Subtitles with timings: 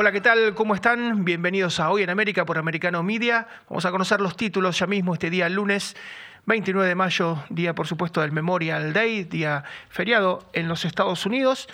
[0.00, 0.54] Hola, ¿qué tal?
[0.54, 1.24] ¿Cómo están?
[1.24, 3.48] Bienvenidos a Hoy en América por Americano Media.
[3.68, 5.96] Vamos a conocer los títulos ya mismo este día lunes
[6.46, 11.68] 29 de mayo, día por supuesto del Memorial Day, día feriado en los Estados Unidos.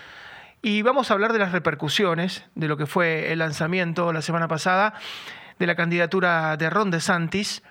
[0.62, 4.48] Y vamos a hablar de las repercusiones de lo que fue el lanzamiento la semana
[4.48, 4.94] pasada
[5.58, 7.62] de la candidatura de Ron DeSantis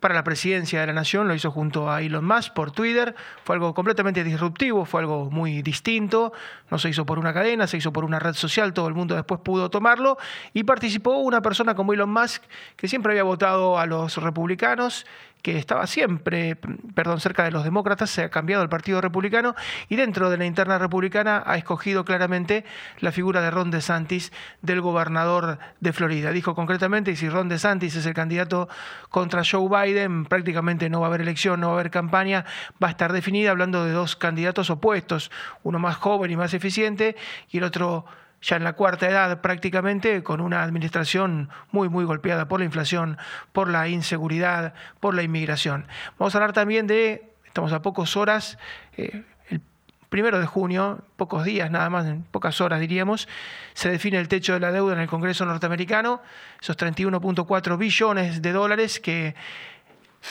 [0.00, 3.14] para la presidencia de la nación, lo hizo junto a Elon Musk por Twitter,
[3.44, 6.32] fue algo completamente disruptivo, fue algo muy distinto,
[6.70, 9.14] no se hizo por una cadena, se hizo por una red social, todo el mundo
[9.14, 10.18] después pudo tomarlo.
[10.54, 12.42] Y participó una persona como Elon Musk
[12.76, 15.06] que siempre había votado a los republicanos
[15.42, 16.56] que estaba siempre,
[16.94, 19.54] perdón, cerca de los demócratas, se ha cambiado el Partido Republicano
[19.88, 22.64] y dentro de la interna republicana ha escogido claramente
[22.98, 24.32] la figura de Ron DeSantis,
[24.62, 26.30] del gobernador de Florida.
[26.30, 28.68] Dijo concretamente, si Ron DeSantis es el candidato
[29.08, 32.44] contra Joe Biden, prácticamente no va a haber elección, no va a haber campaña,
[32.82, 35.30] va a estar definida hablando de dos candidatos opuestos,
[35.62, 37.16] uno más joven y más eficiente
[37.50, 38.04] y el otro
[38.42, 43.18] ya en la cuarta edad prácticamente, con una administración muy, muy golpeada por la inflación,
[43.52, 45.86] por la inseguridad, por la inmigración.
[46.18, 48.58] Vamos a hablar también de, estamos a pocas horas,
[48.96, 49.60] eh, el
[50.08, 53.28] primero de junio, pocos días nada más, en pocas horas diríamos,
[53.74, 56.22] se define el techo de la deuda en el Congreso norteamericano,
[56.60, 59.34] esos 31.4 billones de dólares que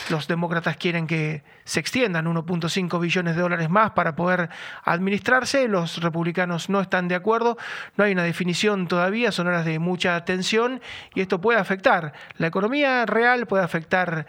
[0.09, 4.49] los demócratas quieren que se extiendan 1.5 billones de dólares más para poder
[4.83, 5.67] administrarse.
[5.67, 7.57] Los republicanos no están de acuerdo.
[7.97, 9.31] No hay una definición todavía.
[9.31, 10.81] Son horas de mucha tensión
[11.15, 14.27] y esto puede afectar la economía real, puede afectar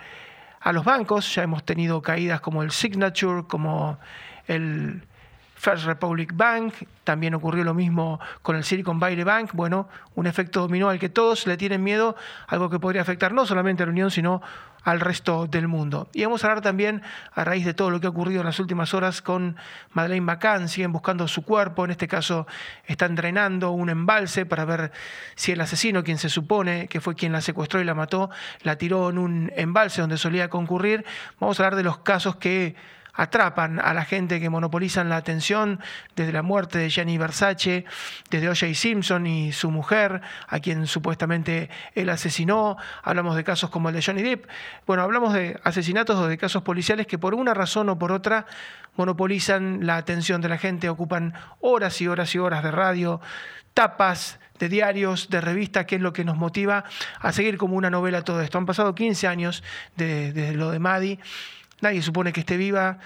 [0.61, 1.35] a los bancos.
[1.35, 3.99] Ya hemos tenido caídas como el Signature, como
[4.47, 5.03] el
[5.61, 6.73] First Republic Bank,
[7.05, 11.11] también ocurrió lo mismo con el Silicon Valley Bank, bueno, un efecto dominó al que
[11.11, 14.41] todos le tienen miedo, algo que podría afectar no solamente a la Unión, sino
[14.83, 16.09] al resto del mundo.
[16.13, 18.61] Y vamos a hablar también, a raíz de todo lo que ha ocurrido en las
[18.61, 19.57] últimas horas con
[19.93, 22.47] Madeleine McCann, siguen buscando su cuerpo, en este caso
[22.87, 24.93] están drenando un embalse para ver
[25.35, 28.31] si el asesino, quien se supone que fue quien la secuestró y la mató,
[28.63, 31.05] la tiró en un embalse donde solía concurrir.
[31.39, 32.75] Vamos a hablar de los casos que
[33.15, 35.81] atrapan a la gente que monopolizan la atención,
[36.17, 37.85] desde la muerte de Gianni Versace,
[38.31, 38.75] desde O.J.
[38.75, 42.77] Simpson y su mujer, a quien supuestamente él asesinó.
[43.03, 44.47] Hablamos de casos como el de Johnny Depp.
[44.87, 48.47] Bueno, hablamos de asesinatos o de casos policiales que por una razón o por otra
[48.97, 53.21] monopolizan la atención de la gente, ocupan horas y horas y horas de radio,
[53.75, 56.85] tapas de diarios, de revistas, que es lo que nos motiva
[57.19, 58.59] a seguir como una novela todo esto.
[58.59, 59.63] Han pasado 15 años
[59.97, 61.19] desde lo de Maddie
[61.81, 62.99] Nadie supone que esté viva,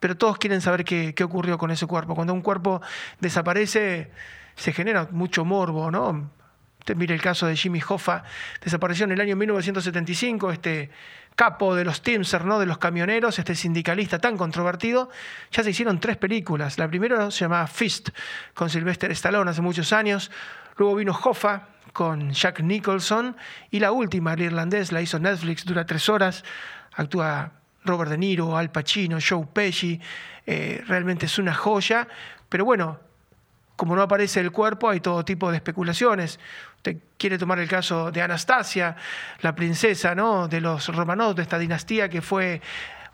[0.00, 2.14] pero todos quieren saber qué, ocurrió con ese cuerpo.
[2.14, 2.80] Cuando un cuerpo
[3.20, 4.10] desaparece,
[4.54, 6.30] se genera mucho morbo, ¿no?
[6.94, 8.22] Mire el caso de Jimmy Hoffa,
[8.62, 10.90] desapareció en el año 1975, este
[11.34, 12.60] capo de los Teamster, ¿no?
[12.60, 15.10] de los camioneros, este sindicalista tan controvertido,
[15.50, 16.78] ya se hicieron tres películas.
[16.78, 18.10] La primera se llamaba Fist,
[18.54, 20.30] con Sylvester Stallone hace muchos años.
[20.76, 23.36] Luego vino Hoffa, con Jack Nicholson.
[23.70, 26.44] Y la última, el irlandés, la hizo Netflix, dura tres horas.
[26.94, 27.52] Actúa
[27.86, 30.00] Robert De Niro, Al Pacino, Joe Pesci,
[30.46, 32.06] eh, realmente es una joya,
[32.48, 33.00] pero bueno,
[33.76, 36.40] como no aparece el cuerpo, hay todo tipo de especulaciones.
[36.76, 38.96] Usted quiere tomar el caso de Anastasia,
[39.40, 40.48] la princesa ¿no?
[40.48, 42.62] de los Romanov, de esta dinastía que fue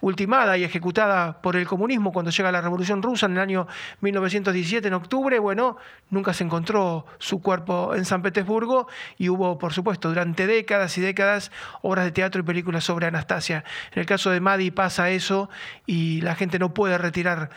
[0.03, 3.69] ultimada y ejecutada por el comunismo cuando llega la Revolución Rusa en el año
[4.01, 5.77] 1917, en octubre, bueno,
[6.11, 11.01] nunca se encontró su cuerpo en San Petersburgo y hubo, por supuesto, durante décadas y
[11.01, 11.53] décadas
[11.83, 13.65] obras de teatro y películas sobre Anastasia.
[13.93, 15.49] En el caso de Madi pasa eso
[15.87, 17.51] y la gente no puede retirar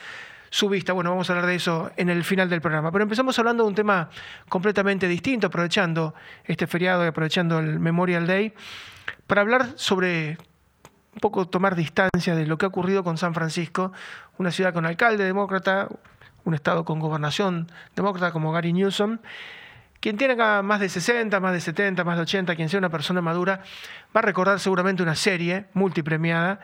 [0.51, 0.93] su vista.
[0.93, 2.91] Bueno, vamos a hablar de eso en el final del programa.
[2.91, 4.09] Pero empezamos hablando de un tema
[4.47, 6.13] completamente distinto, aprovechando
[6.43, 8.53] este feriado y aprovechando el Memorial Day,
[9.25, 10.37] para hablar sobre
[11.15, 13.93] un poco tomar distancia de lo que ha ocurrido con San Francisco,
[14.37, 15.87] una ciudad con alcalde demócrata,
[16.43, 19.19] un estado con gobernación demócrata como Gary Newsom.
[20.01, 23.21] Quien tiene más de 60, más de 70, más de 80, quien sea una persona
[23.21, 23.61] madura,
[24.15, 26.59] va a recordar seguramente una serie multipremiada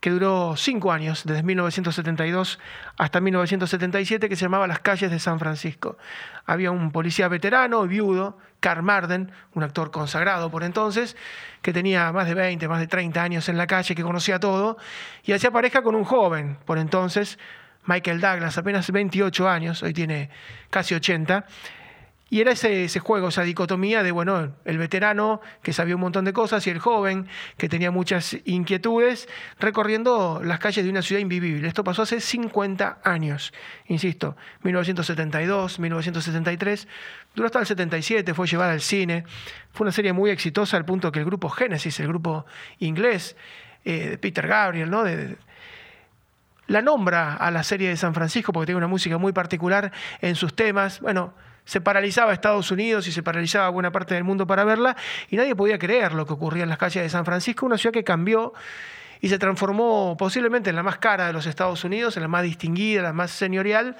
[0.00, 2.58] que duró cinco años, desde 1972
[2.96, 5.96] hasta 1977, que se llamaba Las calles de San Francisco.
[6.46, 11.16] Había un policía veterano, viudo, Carl Marden, un actor consagrado por entonces,
[11.62, 14.76] que tenía más de 20, más de 30 años en la calle, que conocía todo,
[15.24, 17.38] y hacía pareja con un joven, por entonces,
[17.84, 20.30] Michael Douglas, apenas 28 años, hoy tiene
[20.70, 21.46] casi 80,
[22.30, 26.34] y era ese, juego, esa dicotomía de, bueno, el veterano que sabía un montón de
[26.34, 27.26] cosas y el joven
[27.56, 29.28] que tenía muchas inquietudes,
[29.58, 31.66] recorriendo las calles de una ciudad invivible.
[31.66, 33.54] Esto pasó hace 50 años,
[33.86, 36.88] insisto, 1972, 1973,
[37.34, 39.24] duró hasta el 77, fue llevada al cine.
[39.72, 42.44] Fue una serie muy exitosa al punto que el grupo Genesis, el grupo
[42.78, 43.36] inglés
[43.84, 45.04] eh, de Peter Gabriel, ¿no?
[46.66, 50.34] La nombra a la serie de San Francisco porque tiene una música muy particular en
[50.34, 51.00] sus temas.
[51.00, 51.32] Bueno,
[51.68, 54.96] se paralizaba Estados Unidos y se paralizaba buena parte del mundo para verla
[55.28, 57.92] y nadie podía creer lo que ocurría en las calles de San Francisco, una ciudad
[57.92, 58.54] que cambió
[59.20, 62.42] y se transformó posiblemente en la más cara de los Estados Unidos, en la más
[62.42, 63.96] distinguida, la más señorial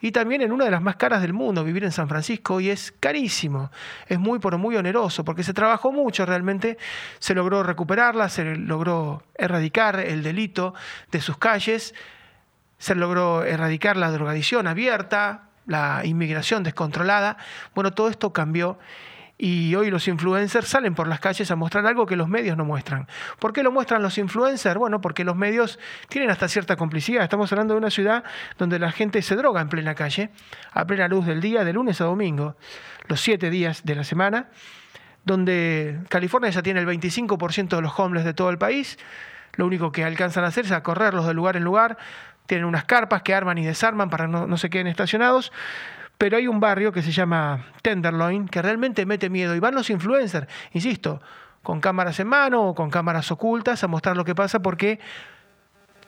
[0.00, 1.62] y también en una de las más caras del mundo.
[1.62, 3.70] Vivir en San Francisco y es carísimo,
[4.06, 6.78] es muy pero muy oneroso porque se trabajó mucho realmente,
[7.18, 10.72] se logró recuperarla, se logró erradicar el delito
[11.10, 11.94] de sus calles,
[12.78, 17.36] se logró erradicar la drogadicción abierta, la inmigración descontrolada.
[17.74, 18.78] Bueno, todo esto cambió
[19.38, 22.64] y hoy los influencers salen por las calles a mostrar algo que los medios no
[22.64, 23.06] muestran.
[23.38, 24.76] ¿Por qué lo muestran los influencers?
[24.76, 25.78] Bueno, porque los medios
[26.08, 27.22] tienen hasta cierta complicidad.
[27.22, 28.24] Estamos hablando de una ciudad
[28.58, 30.30] donde la gente se droga en plena calle,
[30.72, 32.56] a plena luz del día, de lunes a domingo,
[33.06, 34.48] los siete días de la semana,
[35.24, 38.98] donde California ya tiene el 25% de los homeless de todo el país.
[39.54, 41.96] Lo único que alcanzan a hacer es a correrlos de lugar en lugar.
[42.46, 45.52] Tienen unas carpas que arman y desarman para no, no se queden estacionados
[46.20, 49.88] pero hay un barrio que se llama Tenderloin que realmente mete miedo y van los
[49.88, 51.22] influencers, insisto,
[51.62, 55.00] con cámaras en mano o con cámaras ocultas a mostrar lo que pasa porque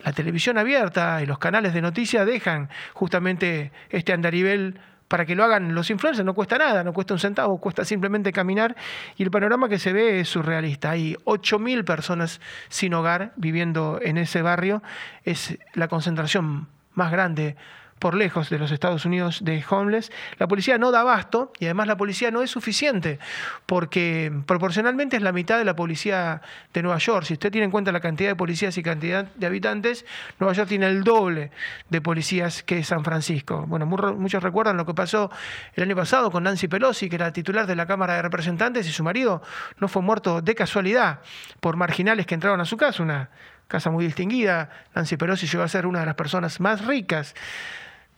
[0.05, 4.81] la televisión abierta y los canales de noticias dejan justamente este andarivel
[5.13, 8.33] para que lo hagan los influencers, no cuesta nada, no cuesta un centavo, cuesta simplemente
[8.33, 8.75] caminar
[9.19, 10.93] y el panorama que se ve es surrealista.
[10.93, 14.81] Hay 8.000 personas sin hogar viviendo en ese barrio,
[15.23, 17.57] es la concentración más grande
[18.03, 20.11] por lejos de los Estados Unidos de homeless.
[20.37, 23.21] La policía no da abasto y además la policía no es suficiente
[23.65, 26.43] porque proporcionalmente es la mitad de la policía
[26.75, 27.27] de Nueva York.
[27.27, 30.05] Si usted tiene en cuenta la cantidad de policías y cantidad de habitantes,
[30.41, 31.53] Nueva York tiene el doble
[31.91, 33.67] de policías que San Francisco.
[33.69, 35.31] Bueno, muchos recuerdan lo que pasó
[35.75, 38.91] el año pasado con Nancy Pelosi, que era titular de la Cámara de Representantes y
[38.91, 39.43] su marido
[39.79, 41.21] no fue muerto de casualidad
[41.61, 43.31] por marginales que entraron a su casa, una
[43.69, 44.71] casa muy distinguida.
[44.93, 47.37] Nancy Pelosi llegó a ser una de las personas más ricas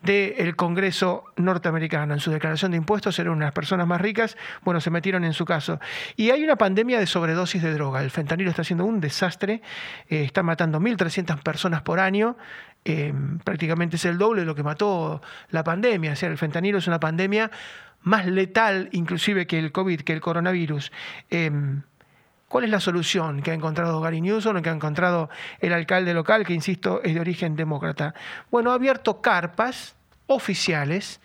[0.05, 2.15] del Congreso norteamericano.
[2.15, 5.45] En su declaración de impuestos eran unas personas más ricas, bueno, se metieron en su
[5.45, 5.81] caso.
[6.17, 8.03] Y hay una pandemia de sobredosis de droga.
[8.03, 9.62] El fentanilo está siendo un desastre,
[10.09, 12.37] eh, está matando 1.300 personas por año.
[12.85, 13.15] Eh,
[13.45, 16.12] prácticamente es el doble de lo que mató la pandemia.
[16.12, 17.51] O sea, el fentanilo es una pandemia
[18.03, 20.93] más letal inclusive que el COVID, que el coronavirus.
[21.31, 21.51] Eh,
[22.55, 25.29] ¿Cuál es la solución que ha encontrado Gary Newsom, que ha encontrado
[25.59, 28.15] el alcalde local, que insisto es de origen demócrata?
[28.49, 29.97] Bueno, ha abierto carpas
[30.29, 31.21] oficiales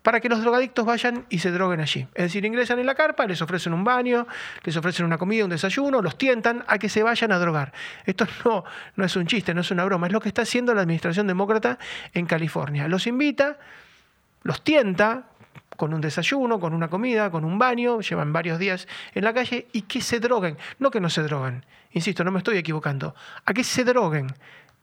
[0.00, 2.08] para que los drogadictos vayan y se droguen allí.
[2.14, 4.26] Es decir, ingresan en la carpa, les ofrecen un baño,
[4.62, 7.74] les ofrecen una comida, un desayuno, los tientan a que se vayan a drogar.
[8.06, 8.64] Esto no,
[8.96, 11.26] no es un chiste, no es una broma, es lo que está haciendo la administración
[11.26, 11.78] demócrata
[12.14, 12.88] en California.
[12.88, 13.58] Los invita,
[14.42, 15.24] los tienta,
[15.76, 19.66] con un desayuno, con una comida, con un baño, llevan varios días en la calle
[19.72, 20.56] y que se droguen.
[20.78, 24.28] No que no se droguen, insisto, no me estoy equivocando, a que se droguen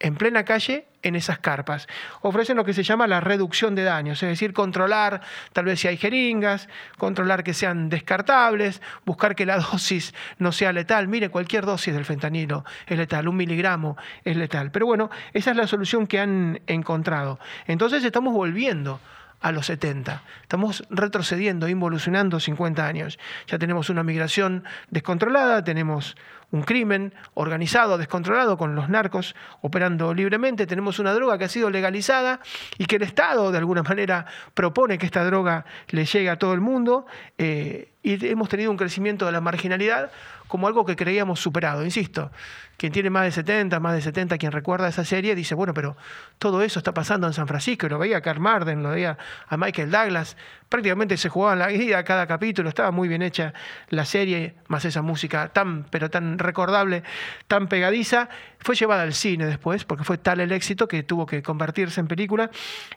[0.02, 1.88] en plena calle en esas carpas.
[2.22, 5.22] Ofrecen lo que se llama la reducción de daños, es decir, controlar
[5.54, 6.68] tal vez si hay jeringas,
[6.98, 11.08] controlar que sean descartables, buscar que la dosis no sea letal.
[11.08, 14.72] Mire, cualquier dosis del fentanilo es letal, un miligramo es letal.
[14.72, 17.40] Pero bueno, esa es la solución que han encontrado.
[17.68, 19.00] Entonces estamos volviendo
[19.42, 20.24] a los 70.
[20.44, 23.20] Estamos retrocediendo, involucionando 50 años.
[23.48, 26.16] Ya tenemos una migración descontrolada, tenemos
[26.52, 31.70] un crimen organizado, descontrolado, con los narcos operando libremente, tenemos una droga que ha sido
[31.70, 32.42] legalizada
[32.78, 36.54] y que el Estado de alguna manera propone que esta droga le llegue a todo
[36.54, 37.06] el mundo
[37.38, 40.12] eh, y hemos tenido un crecimiento de la marginalidad
[40.48, 41.86] como algo que creíamos superado.
[41.86, 42.32] Insisto,
[42.76, 45.96] quien tiene más de 70, más de 70, quien recuerda esa serie, dice, bueno, pero
[46.40, 49.56] todo eso está pasando en San Francisco, lo veía a Carl Marden, lo veía a
[49.56, 50.36] Michael Douglas,
[50.68, 53.54] prácticamente se jugaba la vida cada capítulo, estaba muy bien hecha
[53.90, 57.04] la serie, más esa música tan, pero tan recordable,
[57.48, 58.28] tan pegadiza,
[58.60, 62.08] fue llevada al cine después, porque fue tal el éxito que tuvo que convertirse en
[62.08, 62.50] película,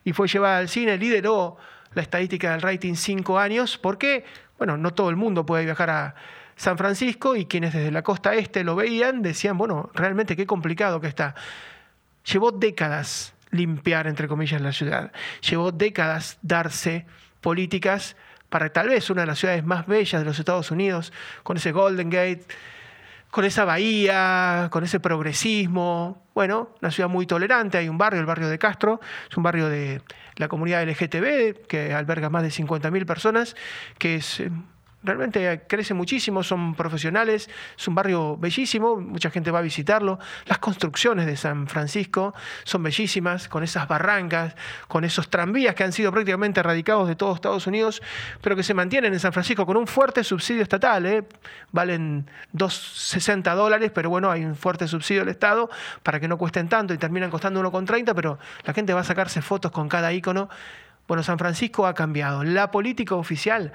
[0.02, 1.58] y fue llevada al cine, lideró
[1.94, 4.24] la estadística del rating cinco años, porque,
[4.58, 6.14] bueno, no todo el mundo puede viajar a
[6.56, 11.00] San Francisco y quienes desde la costa este lo veían decían, bueno, realmente qué complicado
[11.00, 11.34] que está.
[12.24, 15.12] Llevó décadas limpiar, entre comillas, la ciudad.
[15.48, 17.06] Llevó décadas darse
[17.40, 18.16] políticas
[18.48, 21.72] para tal vez una de las ciudades más bellas de los Estados Unidos, con ese
[21.72, 22.46] Golden Gate,
[23.34, 26.22] con esa bahía, con ese progresismo.
[26.36, 27.78] Bueno, una ciudad muy tolerante.
[27.78, 30.02] Hay un barrio, el barrio de Castro, es un barrio de
[30.36, 33.56] la comunidad LGTB que alberga más de 50.000 personas,
[33.98, 34.52] que es eh,
[35.04, 40.18] realmente crece muchísimo, son profesionales, es un barrio bellísimo, mucha gente va a visitarlo.
[40.46, 42.34] Las construcciones de San Francisco
[42.64, 44.56] son bellísimas, con esas barrancas,
[44.88, 48.02] con esos tranvías que han sido prácticamente erradicados de todos Estados Unidos,
[48.40, 51.06] pero que se mantienen en San Francisco con un fuerte subsidio estatal.
[51.06, 51.24] ¿eh?
[51.72, 55.68] Valen 2,60 dólares, pero bueno, hay un fuerte subsidio del Estado
[56.02, 59.42] para que no cuesten tanto y terminan costando 1,30, pero la gente va a sacarse
[59.42, 60.48] fotos con cada icono
[61.06, 62.44] Bueno, San Francisco ha cambiado.
[62.44, 63.72] La política oficial,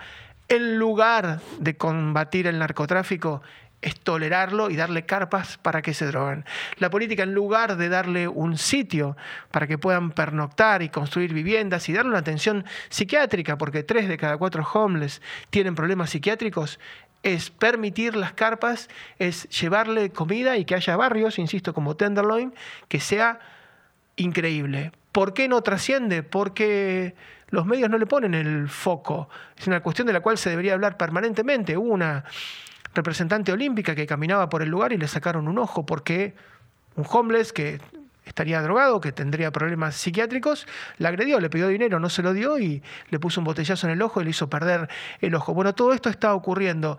[0.50, 3.42] en lugar de combatir el narcotráfico,
[3.82, 6.44] es tolerarlo y darle carpas para que se droguen.
[6.78, 9.16] La política, en lugar de darle un sitio
[9.52, 14.18] para que puedan pernoctar y construir viviendas y darle una atención psiquiátrica, porque tres de
[14.18, 16.80] cada cuatro homeless tienen problemas psiquiátricos,
[17.24, 22.54] es permitir las carpas, es llevarle comida y que haya barrios, insisto, como Tenderloin,
[22.88, 23.40] que sea
[24.16, 24.92] increíble.
[25.12, 26.24] ¿Por qué no trasciende?
[26.24, 27.16] Porque
[27.50, 29.30] los medios no le ponen el foco.
[29.58, 31.78] Es una cuestión de la cual se debería hablar permanentemente.
[31.78, 32.24] una
[32.94, 36.34] representante olímpica que caminaba por el lugar y le sacaron un ojo porque
[36.96, 37.80] un homeless que
[38.26, 42.60] estaría drogado, que tendría problemas psiquiátricos, la agredió, le pidió dinero, no se lo dio
[42.60, 44.88] y le puso un botellazo en el ojo y le hizo perder
[45.22, 45.54] el ojo.
[45.54, 46.98] Bueno, todo esto está ocurriendo.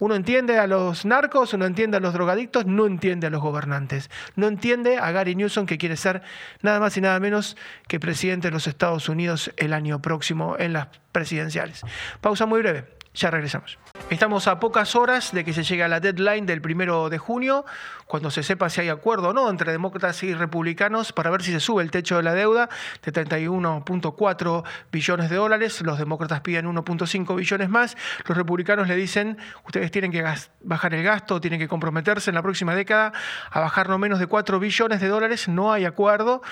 [0.00, 4.10] Uno entiende a los narcos, uno entiende a los drogadictos, no entiende a los gobernantes.
[4.34, 6.22] No entiende a Gary Newsom que quiere ser
[6.62, 10.72] nada más y nada menos que presidente de los Estados Unidos el año próximo en
[10.72, 11.82] las presidenciales.
[12.22, 13.78] Pausa muy breve, ya regresamos.
[14.08, 17.64] Estamos a pocas horas de que se llegue a la deadline del primero de junio,
[18.06, 21.52] cuando se sepa si hay acuerdo o no entre demócratas y republicanos para ver si
[21.52, 22.68] se sube el techo de la deuda
[23.04, 25.80] de 31.4 billones de dólares.
[25.82, 27.96] Los demócratas piden 1.5 billones más.
[28.26, 30.24] Los republicanos le dicen, ustedes tienen que
[30.62, 33.12] bajar el gasto, tienen que comprometerse en la próxima década
[33.50, 35.48] a bajar no menos de 4 billones de dólares.
[35.48, 36.42] No hay acuerdo.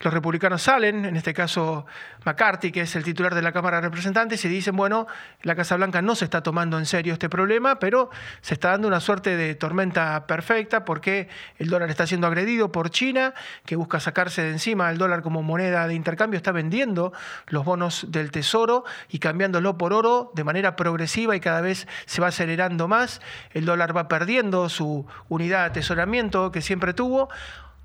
[0.00, 1.86] Los republicanos salen, en este caso
[2.24, 5.06] McCarthy, que es el titular de la Cámara de Representantes, y dicen, bueno,
[5.42, 8.10] la Casa Blanca no se está tomando en serio este problema, pero
[8.40, 12.90] se está dando una suerte de tormenta perfecta porque el dólar está siendo agredido por
[12.90, 13.34] China,
[13.64, 17.12] que busca sacarse de encima el dólar como moneda de intercambio, está vendiendo
[17.46, 22.20] los bonos del Tesoro y cambiándolo por oro de manera progresiva y cada vez se
[22.20, 23.20] va acelerando más.
[23.52, 27.28] El dólar va perdiendo su unidad de atesoramiento que siempre tuvo.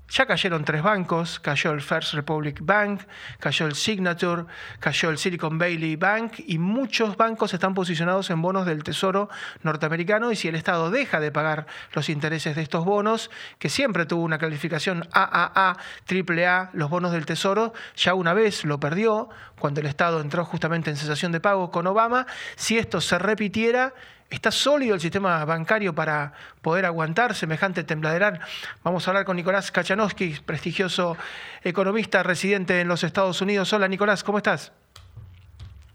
[0.08, 3.02] Ya cayeron tres bancos, cayó el First Republic Bank,
[3.38, 4.44] cayó el Signature,
[4.78, 9.30] cayó el Silicon Valley Bank y muchos bancos están posicionados en bonos del Tesoro
[9.62, 14.04] norteamericano y si el Estado deja de pagar los intereses de estos bonos, que siempre
[14.04, 19.80] tuvo una calificación AAA, AAA, los bonos del Tesoro, ya una vez lo perdió cuando
[19.80, 23.94] el Estado entró justamente en cesación de pago con Obama, si esto se repitiera,
[24.32, 28.40] ¿Está sólido el sistema bancario para poder aguantar semejante tembladeral?
[28.82, 31.18] Vamos a hablar con Nicolás Kachanowski, prestigioso
[31.62, 33.70] economista residente en los Estados Unidos.
[33.74, 34.72] Hola Nicolás, ¿cómo estás?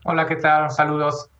[0.03, 0.70] Hola, ¿qué tal?
[0.70, 1.32] Saludos.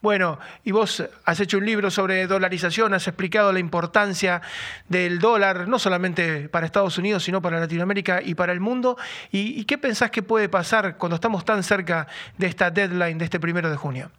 [0.00, 4.42] Bueno, y vos has hecho un libro sobre dolarización, has explicado la importancia
[4.88, 8.96] del dólar, no solamente para Estados Unidos, sino para Latinoamérica y para el mundo.
[9.30, 13.38] ¿Y, qué pensás que puede pasar cuando estamos tan cerca de esta deadline de este
[13.38, 14.10] primero de junio?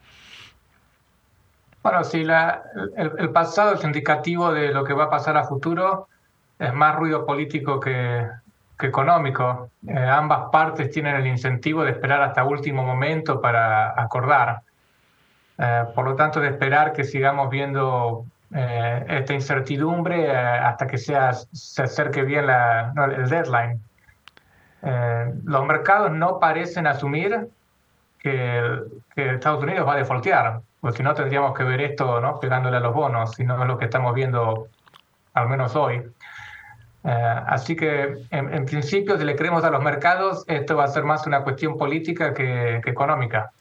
[1.84, 2.64] Bueno, si la,
[2.96, 6.08] el, pasado es indicativo de lo que va a pasar a futuro,
[6.58, 8.26] es más ruido político que,
[8.80, 9.70] económico.
[9.86, 14.62] Eh, ambas partes tienen el incentivo de esperar hasta último momento para acordar.
[15.58, 18.26] Eh, por lo tanto, de esperar que sigamos viendo
[18.56, 23.82] eh, esta incertidumbre hasta que sea, se acerque bien la, el deadline.
[25.44, 27.50] los mercados no parecen asumir
[28.20, 28.80] que,
[29.16, 32.42] que Estados Unidos va a defaultear porque si no tendríamos que ver esto ¿no?
[32.42, 34.68] pegándole a los bonos, si no es lo que estamos viendo
[35.34, 36.04] al menos hoy.
[37.06, 37.10] Eh,
[37.48, 41.28] así que en, principio, si le creemos a los mercados, esto va a ser más
[41.28, 43.52] una cuestión política que, económica.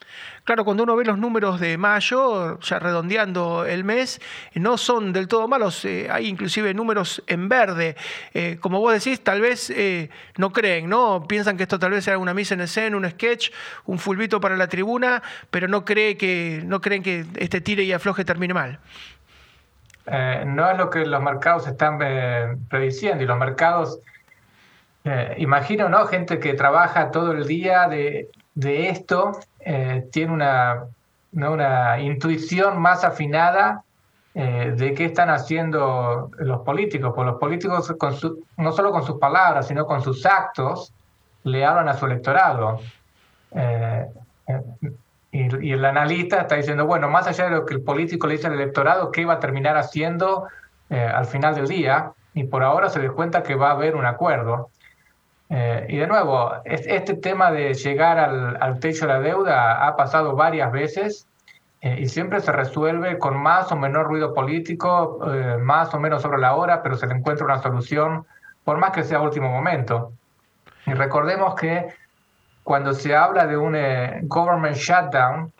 [0.45, 4.21] Claro, cuando uno ve los números de mayo, ya redondeando el mes,
[4.55, 5.85] no son del todo malos.
[5.85, 7.97] Eh, hay inclusive números en verde.
[8.35, 9.73] Eh, como vos decís, tal vez
[10.37, 11.27] no creen, ¿no?
[11.29, 13.51] Piensan que esto tal vez sea una misa en escena, un sketch,
[13.87, 17.93] un fulbito para la tribuna, pero no, cree que, no creen que este tire y
[17.93, 18.79] afloje termine mal.
[20.07, 24.01] Eh, no es lo que los mercados están eh, prediciendo y los mercados,
[25.05, 26.07] eh, imagino, ¿no?
[26.07, 28.29] Gente que trabaja todo el día de,
[28.89, 29.33] esto,
[30.11, 30.85] tiene una,
[31.33, 33.85] una intuición más afinada
[34.35, 38.15] de qué están haciendo los políticos, porque los políticos con
[38.57, 40.93] no solo con sus palabras, sino con sus actos,
[41.45, 42.81] le hablan a su electorado.
[45.33, 48.49] Y, el analista está diciendo, bueno, más allá de lo que el político le dice
[48.49, 50.47] al electorado, ¿qué va a terminar haciendo
[50.91, 52.13] eh, al final del día?
[52.35, 54.69] Y por ahora se da cuenta que va a haber un acuerdo.
[55.49, 60.37] Eh, y de nuevo, este tema de llegar al, techo de la deuda ha pasado
[60.37, 61.27] varias veces
[61.81, 65.19] eh, y siempre se resuelve con más o menor ruido político,
[65.61, 68.27] más o menos sobre la hora, pero se le encuentra una solución,
[68.65, 70.13] por más que sea último momento.
[70.87, 71.89] Y recordemos que
[72.65, 75.53] cuando se habla de un eh, government shutdown,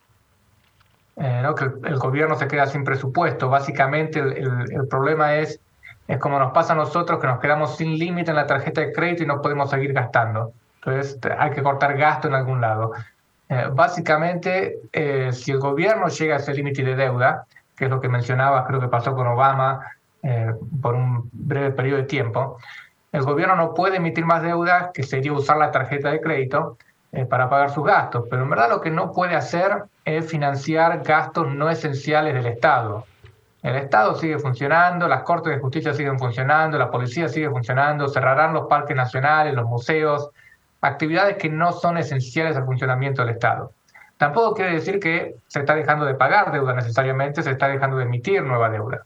[1.17, 5.61] eh, que el, gobierno se queda sin presupuesto, básicamente el, problema es,
[6.09, 8.93] es como nos pasa a nosotros, que nos quedamos sin límite en la tarjeta de
[8.93, 10.53] crédito y no podemos seguir gastando.
[10.77, 12.93] Entonces hay que cortar gasto en algún lado.
[13.49, 17.45] Eh, básicamente, eh, si el gobierno llega a ese límite de deuda,
[17.77, 19.81] que es lo que mencionaba, creo que pasó con Obama
[20.81, 22.57] por un breve periodo de tiempo,
[23.11, 26.79] el gobierno no puede emitir más deuda, que sería usar la tarjeta de crédito
[27.29, 31.53] para pagar sus gastos, pero en verdad lo que no puede hacer es financiar gastos
[31.53, 33.05] no esenciales del Estado.
[33.63, 38.55] El Estado sigue funcionando, las cortes de justicia siguen funcionando, la policía sigue funcionando, cerrarán
[38.55, 40.31] los parques nacionales, los museos,
[40.81, 43.73] actividades que no son esenciales al funcionamiento del Estado.
[44.17, 48.05] Tampoco quiere decir que se está dejando de pagar deuda necesariamente, se está dejando de
[48.05, 49.05] emitir nueva deuda.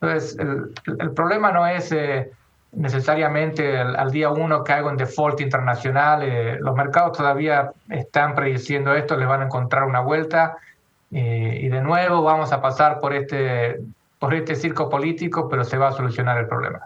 [0.00, 2.30] Entonces, el, problema no es eh,
[2.72, 6.22] necesariamente al día uno hago en default internacional.
[6.22, 10.56] Eh, los mercados todavía están prediciendo esto, les van a encontrar una vuelta
[11.10, 13.80] eh, y de nuevo vamos a pasar por este,
[14.18, 16.80] por este circo político, pero se va a solucionar el problema.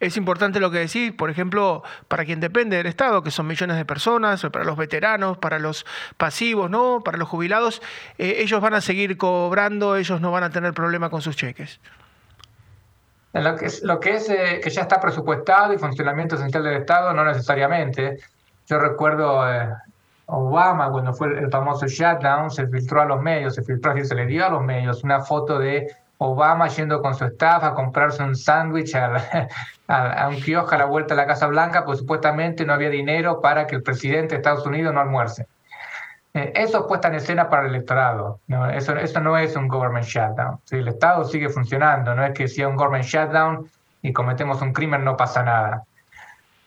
[0.00, 3.76] Es importante lo que decís, por ejemplo, para quien depende del Estado, que son millones
[3.76, 7.02] de personas, para los veteranos, para los pasivos, ¿no?
[7.04, 7.80] Para los jubilados,
[8.18, 11.80] eh, ellos van a seguir cobrando, ellos no van a tener problema con sus cheques.
[13.34, 16.74] Lo que es, lo que, es eh, que ya está presupuestado y funcionamiento esencial del
[16.74, 18.18] Estado, no necesariamente.
[18.66, 19.42] Yo recuerdo
[20.26, 24.26] Obama, cuando fue el famoso shutdown, se filtró a los medios, se filtró, se le
[24.26, 25.88] dio a los medios una foto de
[26.18, 29.48] Obama yendo con su staff a comprarse un sándwich a,
[29.88, 33.40] a, un kiosco a la vuelta de la Casa Blanca, pues supuestamente no había dinero
[33.40, 35.46] para que el presidente de Estados Unidos no almuerce.
[36.34, 38.40] Eh, eso es puesta en escena para el electorado.
[38.48, 38.68] ¿no?
[38.68, 40.58] Eso, eso no es un government shutdown.
[40.70, 43.70] El Estado sigue funcionando, no es que sea un government shutdown
[44.02, 45.84] y cometemos un crimen no pasa nada.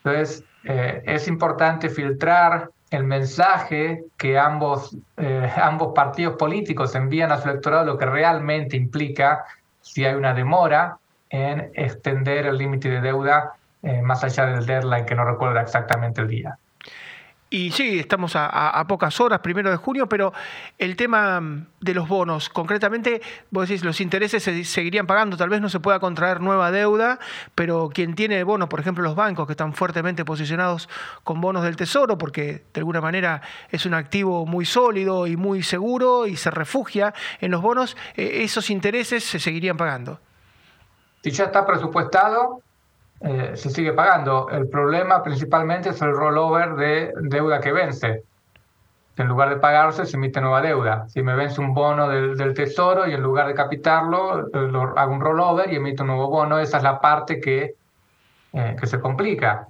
[0.04, 7.38] Entonces, eh, es importante filtrar el mensaje que ambos, eh, ambos partidos políticos envían a
[7.38, 9.46] su electorado, lo que realmente implica
[9.82, 10.98] si hay una demora
[11.30, 16.22] en extender el límite de deuda eh, más allá del deadline, que no recuerdo exactamente
[16.22, 16.58] el día.
[17.50, 20.34] Y sí, estamos a, pocas horas, primero de junio, pero
[20.78, 21.42] el tema
[21.80, 25.80] de los bonos, concretamente, vos decís, los intereses se seguirían pagando, tal vez no se
[25.80, 27.20] pueda contraer nueva deuda,
[27.56, 30.90] pero quien tiene bonos, por ejemplo, los bancos que están fuertemente posicionados
[31.24, 35.64] con bonos del Tesoro, porque de alguna manera es un activo muy sólido y muy
[35.64, 40.20] seguro y se refugia en los bonos, eh, esos intereses se seguirían pagando.
[41.24, 42.62] Si ya está presupuestado,
[43.22, 44.50] eh, se sigue pagando.
[44.50, 48.24] El problema principalmente es el rollover de deuda que vence.
[49.18, 51.08] En lugar de pagarse, se emite nueva deuda.
[51.10, 55.22] Si me vence un bono del, tesoro y en lugar de capitarlo, eh, hago un
[55.22, 57.76] rollover y emito un nuevo bono, esa es la parte que,
[58.54, 59.68] eh, que se complica.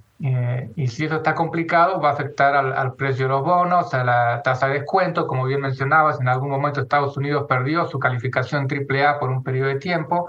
[0.74, 4.02] y si eso está complicado, va a afectar al, al, precio de los bonos, a
[4.02, 5.26] la tasa de descuento.
[5.28, 9.68] Como bien mencionabas, en algún momento Estados Unidos perdió su calificación AAA por un periodo
[9.68, 10.28] de tiempo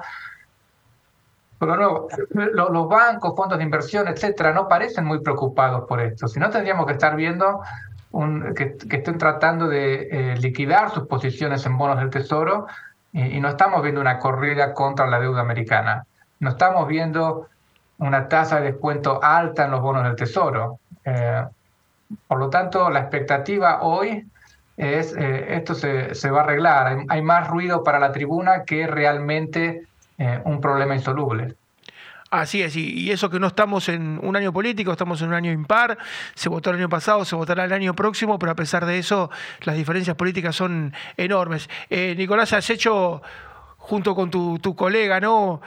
[1.60, 2.08] pero no,
[2.70, 6.28] los bancos, fondos de inversión, etcétera, no parecen muy preocupados por esto.
[6.28, 7.62] Si no, tendríamos que estar viendo
[8.56, 12.68] que, estén tratando de eh, liquidar sus posiciones en bonos del Tesoro
[13.12, 16.06] y, no estamos viendo una corrida contra la deuda americana.
[16.40, 17.48] No estamos viendo
[17.98, 20.80] una tasa de descuento alta en los bonos del Tesoro.
[21.04, 21.44] Eh,
[22.28, 24.26] por lo tanto, la expectativa hoy
[24.78, 26.88] es eh, esto se, se, va a arreglar.
[26.88, 29.89] Hay, hay, más ruido para la tribuna que realmente
[30.20, 31.56] eh, un problema insoluble.
[32.32, 35.52] Así es, y eso que no estamos en un año político, estamos en un año
[35.52, 35.98] impar,
[36.36, 39.32] se votó el año pasado, se votará el año próximo, pero a pesar de eso
[39.62, 41.68] las diferencias políticas son enormes.
[41.90, 43.24] Eh, Nicolás, has hecho,
[43.78, 45.60] junto con tu, tu colega, ¿no?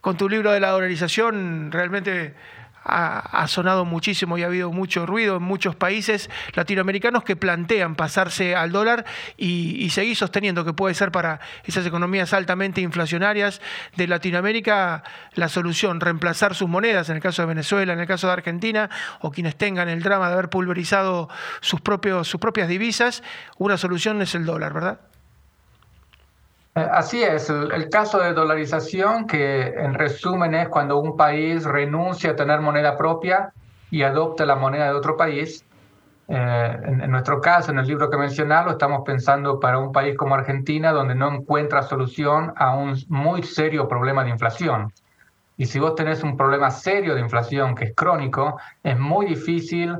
[0.00, 2.34] con tu libro de la dolarización, realmente
[2.82, 8.56] ha, sonado muchísimo y ha habido mucho ruido en muchos países latinoamericanos que plantean pasarse
[8.56, 9.04] al dólar
[9.36, 13.60] y, seguir sosteniendo que puede ser para esas economías altamente inflacionarias
[13.96, 15.02] de Latinoamérica
[15.34, 18.88] la solución, reemplazar sus monedas, en el caso de Venezuela, en el caso de Argentina,
[19.20, 21.28] o quienes tengan el drama de haber pulverizado
[21.60, 23.22] sus, propios, sus propias divisas,
[23.58, 25.00] una solución es el dólar, ¿verdad?
[26.74, 32.30] Eh, así es, el, caso de dolarización, que en resumen es cuando un país renuncia
[32.30, 33.52] a tener moneda propia
[33.90, 35.64] y adopta la moneda de otro país.
[36.28, 40.36] Eh, en, nuestro caso, en el libro que mencionaba, estamos pensando para un país como
[40.36, 44.92] Argentina, donde no encuentra solución a un muy serio problema de inflación.
[45.56, 49.98] Y si vos tenés un problema serio de inflación que es crónico, es muy difícil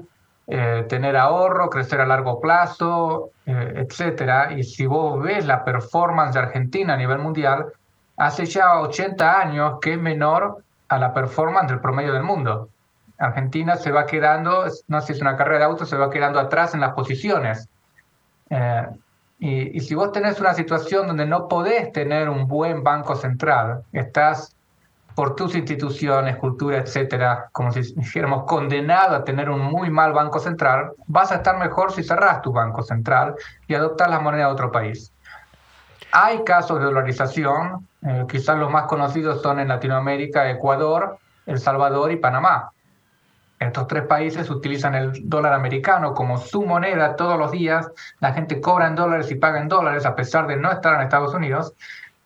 [0.52, 4.52] eh, tener ahorro, crecer a largo plazo, eh, etcétera.
[4.52, 7.66] Y si vos ves la performance de Argentina a nivel mundial,
[8.16, 12.68] hace ya 80 años que es menor a la performance del promedio del mundo.
[13.16, 16.40] Argentina se va quedando, no sé si es una carrera de auto, se va quedando
[16.40, 17.68] atrás en las posiciones.
[18.48, 18.88] Eh,
[19.38, 23.84] y, y, si vos tenés una situación donde no podés tener un buen banco central,
[23.92, 24.56] estás
[25.20, 30.38] por tus instituciones, cultura, etcétera, como si dijéramos condenado a tener un muy mal banco
[30.38, 33.34] central, vas a estar mejor si cerrás tu banco central
[33.68, 35.12] y adoptas la moneda de otro país.
[36.10, 42.10] Hay casos de dolarización, eh, quizás los más conocidos son en Latinoamérica, Ecuador, El Salvador
[42.12, 42.70] y Panamá.
[43.58, 47.90] Estos tres países utilizan el dólar americano como su moneda todos los días.
[48.20, 51.02] La gente cobra en dólares y paga en dólares a pesar de no estar en
[51.02, 51.74] Estados Unidos.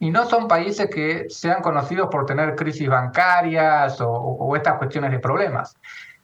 [0.04, 5.18] Y no son países que sean conocidos por tener crisis bancarias o, estas cuestiones de
[5.18, 5.74] problemas.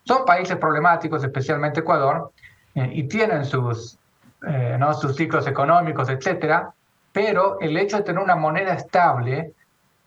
[0.05, 2.31] Son países problemáticos, especialmente Ecuador,
[2.75, 3.99] eh, y tienen sus,
[4.47, 4.93] eh, ¿no?
[4.93, 6.75] sus ciclos económicos, etcétera,
[7.11, 9.55] pero el hecho de tener una moneda estable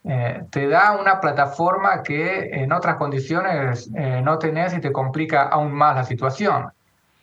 [0.04, 5.48] eh, te da una plataforma que en otras condiciones eh, no tenés y te complica
[5.48, 6.72] aún más la situación.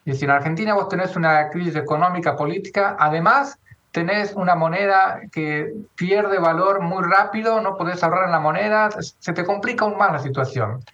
[0.05, 3.57] Y si en Argentina vos tenés una crisis económica, política, además
[3.93, 9.33] tenés una moneda que pierde valor muy rápido, no podés ahorrar en la moneda, se
[9.33, 10.85] te complica aún más la situación.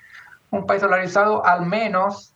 [0.50, 2.32] Un país dolarizado, al menos,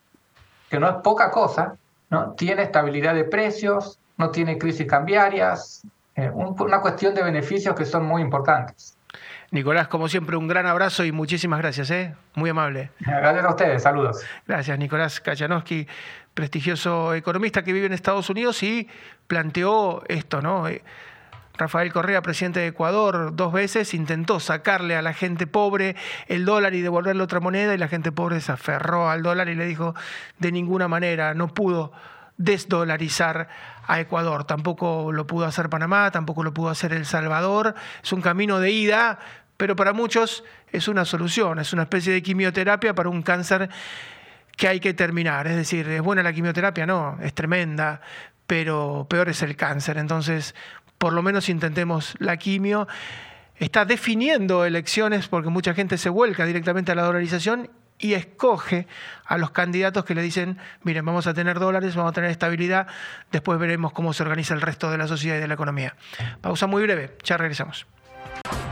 [0.68, 1.76] que no es poca cosa,
[2.10, 2.32] ¿no?
[2.32, 5.82] tiene estabilidad de precios, no tiene crisis cambiarias,
[6.16, 8.96] eh, una cuestión de beneficios que son muy importantes.
[9.52, 12.14] Nicolás, como siempre, un gran abrazo y muchísimas gracias, ¿eh?
[12.34, 12.90] muy amable.
[13.00, 14.24] Gracias a ustedes, saludos.
[14.46, 15.88] Gracias, Nicolás Kachanowski,
[16.34, 18.88] prestigioso economista que vive en Estados Unidos y
[19.30, 20.66] planteó esto, ¿no?
[20.66, 20.82] Eh,
[21.56, 25.94] Rafael Correa, presidente de Ecuador, dos veces intentó sacarle a la gente pobre
[26.26, 29.54] el dólar y devolverle otra moneda y la gente pobre se aferró al dólar y
[29.54, 29.94] le dijo
[30.38, 31.92] de ninguna manera, no pudo
[32.38, 33.48] desdolarizar
[33.86, 34.44] a Ecuador.
[34.44, 37.76] Tampoco lo pudo hacer Panamá, tampoco lo pudo hacer El Salvador.
[38.02, 39.20] Es un camino de ida,
[39.56, 43.70] pero para muchos es una solución, es una especie de quimioterapia para un cáncer
[44.60, 45.46] que hay que terminar.
[45.46, 46.84] Es decir, ¿es buena la quimioterapia?
[46.84, 48.02] No, es tremenda,
[48.50, 49.96] pero peor es el cáncer.
[49.96, 50.56] Entonces,
[50.98, 52.88] por lo menos intentemos la quimio.
[53.54, 58.88] Está definiendo elecciones porque mucha gente se vuelca directamente a la dolarización y escoge
[59.24, 62.88] a los candidatos que le dicen, miren, vamos a tener dólares, vamos a tener estabilidad,
[63.30, 65.94] después veremos cómo se organiza el resto de la sociedad y de la economía.
[66.40, 67.86] Pausa muy breve, ya regresamos.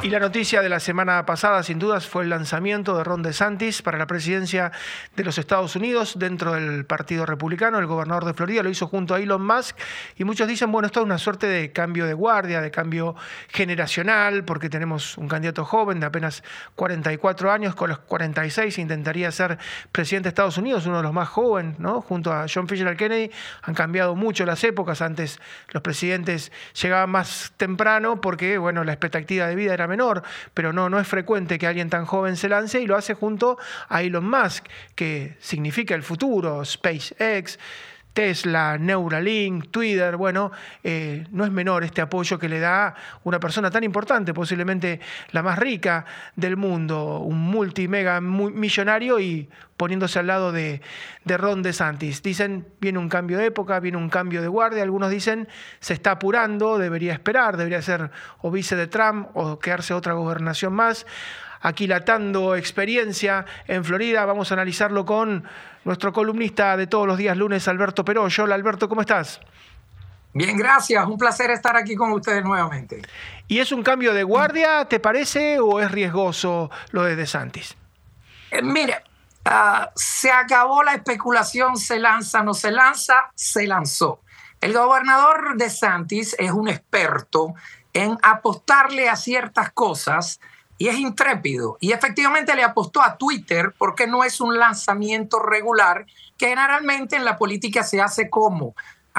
[0.00, 3.82] Y la noticia de la semana pasada, sin dudas, fue el lanzamiento de Ron DeSantis
[3.82, 4.70] para la presidencia
[5.16, 7.80] de los Estados Unidos dentro del Partido Republicano.
[7.80, 9.76] El gobernador de Florida lo hizo junto a Elon Musk
[10.16, 13.16] y muchos dicen, bueno, esto es una suerte de cambio de guardia, de cambio
[13.48, 16.44] generacional, porque tenemos un candidato joven de apenas
[16.76, 19.58] 44 años, con los 46 intentaría ser
[19.90, 22.02] presidente de Estados Unidos, uno de los más jóvenes, ¿no?
[22.02, 23.32] Junto a John Fisher Kennedy,
[23.62, 25.02] han cambiado mucho las épocas.
[25.02, 30.22] Antes los presidentes llegaban más temprano porque, bueno, la expectativa de vida era menor,
[30.55, 33.59] pero no, no es frecuente que alguien tan joven se lance y lo hace junto
[33.88, 37.59] a Elon Musk, que significa el futuro, SpaceX.
[38.18, 40.50] Tesla, Neuralink, Twitter, bueno,
[40.83, 44.98] eh, no es menor este apoyo que le da una persona tan importante, posiblemente
[45.31, 46.04] la más rica
[46.35, 50.83] del mundo, un multimega millonario y poniéndose al lado de,
[51.24, 52.20] de Ron DeSantis.
[52.20, 55.46] Dicen, viene un cambio de época, viene un cambio de guardia, algunos dicen,
[55.78, 58.11] se está apurando, debería esperar, debería ser
[58.42, 61.07] o vice de Trump o quedarse otra gobernación más
[61.61, 64.25] aquilatando experiencia en Florida.
[64.25, 65.44] Vamos a analizarlo con
[65.85, 68.44] nuestro columnista de todos los días lunes, Alberto Peroyo.
[68.44, 69.40] Hola Alberto, ¿cómo estás?
[70.35, 71.07] Bien, gracias.
[71.07, 73.03] Un placer estar aquí con ustedes nuevamente.
[73.49, 77.77] ¿Y es un cambio de guardia, te parece, o es riesgoso lo de DeSantis?
[78.51, 79.03] Eh, mire,
[79.44, 84.21] ah, se acabó la especulación, se lanza, no se lanza, se lanzó.
[84.61, 87.55] El gobernador DeSantis es un experto
[87.92, 90.40] en apostarle a ciertas cosas
[90.78, 91.76] y es intrépido.
[91.80, 96.06] Y efectivamente le apostó a Twitter porque no es un lanzamiento regular
[96.38, 98.74] que generalmente en la política se hace como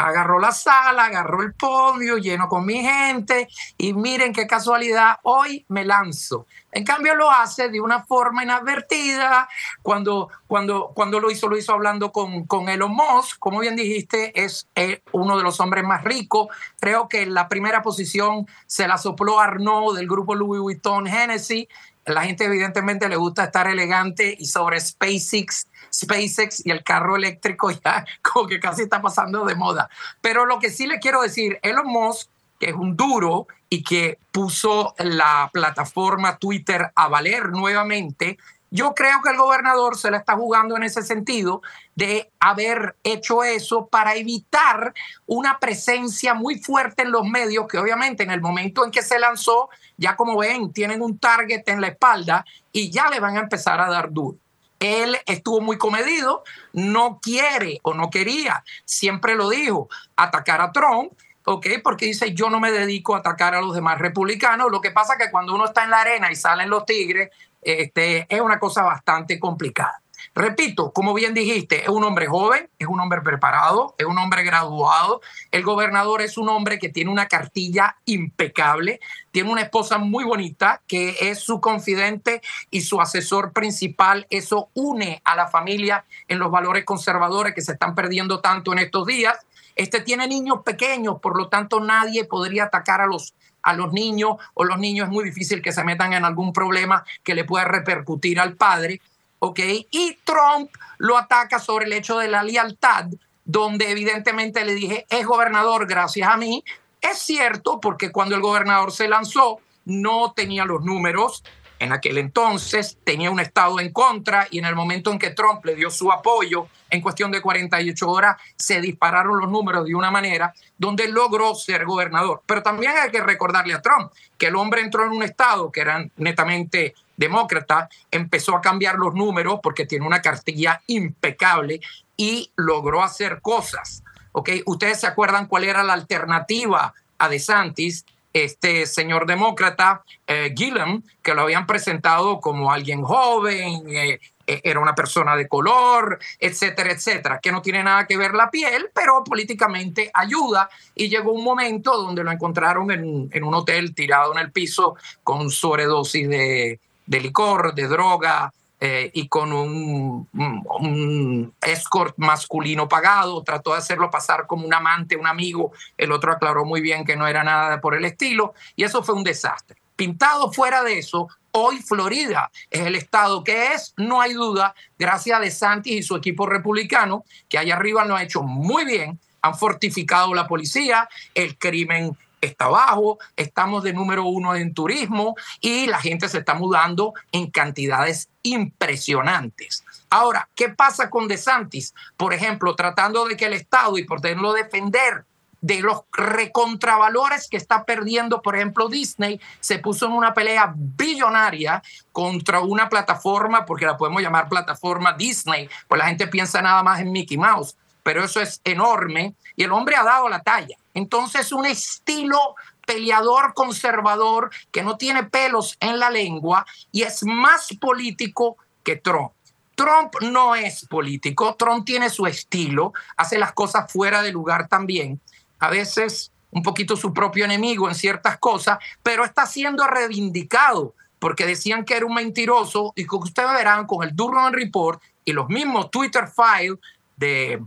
[0.08, 5.66] agarró la sala, agarró el podio, lleno con mi gente y miren qué casualidad, hoy
[5.68, 6.46] me lanzo.
[6.72, 9.50] En cambio lo hace de una forma inadvertida,
[9.82, 14.32] cuando, cuando, cuando lo hizo, lo hizo hablando con, con Elon Musk, como bien dijiste,
[14.42, 14.68] es
[15.12, 16.48] uno de los hombres más ricos,
[16.80, 21.68] creo que la primera posición se la sopló Arnaud del grupo Louis Vuitton Hennessy,
[22.06, 27.72] la gente evidentemente le gusta estar elegante y sobre SpaceX, SpaceX y el carro eléctrico
[27.86, 29.90] ya como que casi está pasando de moda.
[30.22, 34.20] Pero lo que sí le quiero decir, Elon Musk, que es un duro y que
[34.32, 38.38] puso la plataforma Twitter a valer nuevamente,
[38.72, 41.62] yo creo que el gobernador se la está jugando en ese sentido
[41.96, 44.94] de haber hecho eso para evitar
[45.26, 49.18] una presencia muy fuerte en los medios que obviamente en el momento en que se
[49.18, 53.42] lanzó, ya como ven, tienen un target en la espalda y ya le van a
[53.42, 54.38] empezar a dar duro.
[54.80, 61.14] Él estuvo muy comedido, no quiere o no quería, siempre lo dijo, atacar a Trump
[61.46, 61.66] ¿ok?
[61.84, 64.70] Porque dice, yo no me dedico a atacar a los demás republicanos.
[64.72, 67.30] Lo que pasa es que cuando uno está en la arena y salen los tigres,
[67.62, 70.00] este, es una cosa bastante complicada.
[70.40, 74.44] Repito, como bien dijiste, es un hombre joven, es un hombre preparado, es un hombre
[74.44, 75.20] graduado.
[75.52, 80.82] El gobernador es un hombre que tiene una cartilla impecable, tiene una esposa muy bonita
[80.88, 84.28] que es su confidente y su asesor principal.
[84.30, 88.80] Eso une a la familia en los valores conservadores que se están perdiendo tanto en
[88.80, 89.38] estos días.
[89.76, 94.38] Este tiene niños pequeños, por lo tanto nadie podría atacar a los a los niños
[94.54, 97.66] o los niños es muy difícil que se metan en algún problema que le pueda
[97.66, 99.02] repercutir al padre.
[99.40, 99.60] ¿Ok?
[99.92, 103.06] Y Trump lo ataca sobre el hecho de la lealtad,
[103.46, 106.64] donde evidentemente le dije, es gobernador gracias a mí.
[107.02, 111.44] Es cierto, porque cuando el gobernador se lanzó, no tenía los números.
[111.80, 115.64] En aquel entonces tenía un estado en contra y en el momento en que Trump
[115.64, 120.12] le dio su apoyo, en cuestión de 48 horas, se dispararon los números de una
[120.12, 122.42] manera donde logró ser gobernador.
[122.46, 125.82] Pero también hay que recordarle a Trump que el hombre entró en un estado que
[125.82, 131.82] era netamente demócrata, empezó a cambiar los números porque tiene una cartilla impecable
[132.18, 134.04] y logró hacer cosas.
[134.32, 134.50] ¿ok?
[134.66, 141.42] Ustedes se acuerdan cuál era la alternativa a DeSantis, este señor demócrata eh, que lo
[141.42, 147.52] habían presentado como alguien joven, eh, eh, era una persona de color, etcétera, etcétera, que
[147.52, 150.70] no tiene nada que ver la piel, pero políticamente ayuda.
[150.96, 154.96] Y llegó un momento donde lo encontraron en, en un hotel tirado en el piso
[155.24, 163.72] con sobredosis de, de licor, de droga, eh, y con un, escort masculino pagado, trató
[163.72, 167.28] de hacerlo pasar como un amante, un amigo, el otro aclaró muy bien que no
[167.28, 169.76] era nada por el estilo, y eso fue un desastre.
[169.96, 175.40] Pintado fuera de eso, hoy Florida es el estado que es, no hay duda, gracias
[175.40, 179.58] a DeSantis y su equipo republicano, que allá arriba lo ha hecho muy bien, han
[179.58, 186.00] fortificado la policía, el crimen está bajo, estamos de número uno en turismo y la
[186.00, 189.84] gente se está mudando en cantidades impresionantes.
[190.10, 191.94] Ahora, ¿qué pasa con DeSantis?
[192.18, 195.26] Por ejemplo, tratando de que el Estado y por tenerlo defender
[195.62, 201.84] de los recontravalores que está perdiendo, por ejemplo, Disney se puso en una pelea billonaria
[202.12, 207.02] contra una plataforma, porque la podemos llamar plataforma Disney, pues la gente piensa nada más
[207.02, 207.76] en Mickey Mouse,
[208.10, 210.76] pero eso es enorme y el hombre ha dado la talla.
[210.96, 212.56] Entonces, un estilo
[212.88, 219.32] peleador conservador que no tiene pelos en la lengua y es más político que Trump.
[219.76, 225.22] Trump no es político, Trump tiene su estilo, hace las cosas fuera de lugar también,
[225.60, 231.46] a veces un poquito su propio enemigo en ciertas cosas, pero está siendo reivindicado porque
[231.46, 235.48] decían que era un mentiroso y como ustedes verán con el Durham Report y los
[235.48, 236.80] mismos Twitter files
[237.18, 237.62] de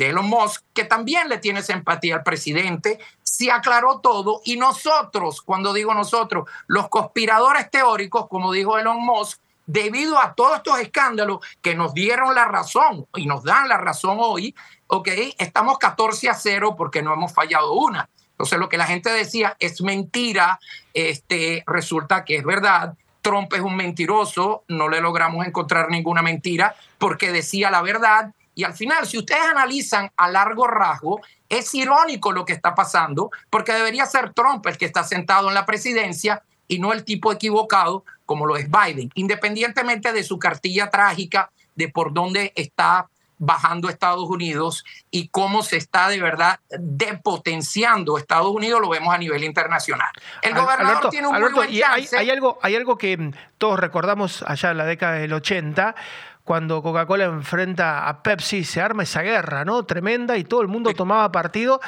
[0.00, 5.42] de Elon Musk, que también le tiene simpatía al presidente, se aclaró todo y nosotros,
[5.42, 11.40] cuando digo nosotros, los conspiradores teóricos, como dijo Elon Musk, debido a todos estos escándalos
[11.60, 14.54] que nos dieron la razón y nos dan la razón hoy,
[14.86, 18.08] ok, estamos 14 a 0 porque no hemos fallado una.
[18.30, 20.60] Entonces lo que la gente decía es mentira,
[20.94, 22.94] este, resulta que es verdad.
[23.20, 28.64] Trump es un mentiroso, no le logramos encontrar ninguna mentira porque decía la verdad y
[28.64, 33.72] al final, si ustedes analizan a largo rasgo, es irónico lo que está pasando, porque
[33.72, 38.04] debería ser Trump el que está sentado en la presidencia y no el tipo equivocado
[38.26, 43.08] como lo es Biden, independientemente de su cartilla trágica, de por dónde está
[43.42, 49.18] bajando Estados Unidos y cómo se está de verdad depotenciando Estados Unidos, lo vemos a
[49.18, 50.10] nivel internacional.
[50.42, 52.16] El gobernador tiene un muy buen chance.
[52.16, 55.94] Hay, hay, algo, hay algo que todos recordamos allá en la década del 80,
[56.44, 59.84] cuando Coca-Cola enfrenta a Pepsi, se arma esa guerra, ¿no?
[59.84, 61.80] Tremenda y todo el mundo tomaba partido.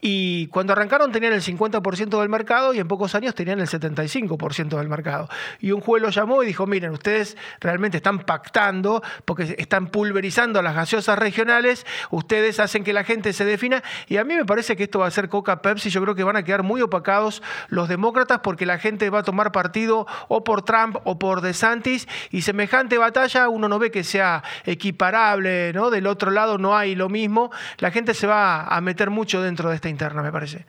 [0.00, 4.76] Y cuando arrancaron tenían el 50% del mercado y en pocos años tenían el 75%
[4.76, 5.28] del mercado.
[5.60, 10.62] Y un juez lo llamó y dijo, miren, ustedes realmente están pactando porque están pulverizando
[10.62, 13.82] las gaseosas regionales, ustedes hacen que la gente se defina.
[14.08, 16.36] Y a mí me parece que esto va a ser Coca-Pepsi, yo creo que van
[16.36, 20.62] a quedar muy opacados los demócratas porque la gente va a tomar partido o por
[20.62, 25.90] Trump o por DeSantis y semejante batalla uno no ve que sea equiparable, ¿no?
[25.90, 29.70] Del otro lado no hay lo mismo, la gente se va a meter mucho dentro
[29.70, 30.66] de esta interna, me parece.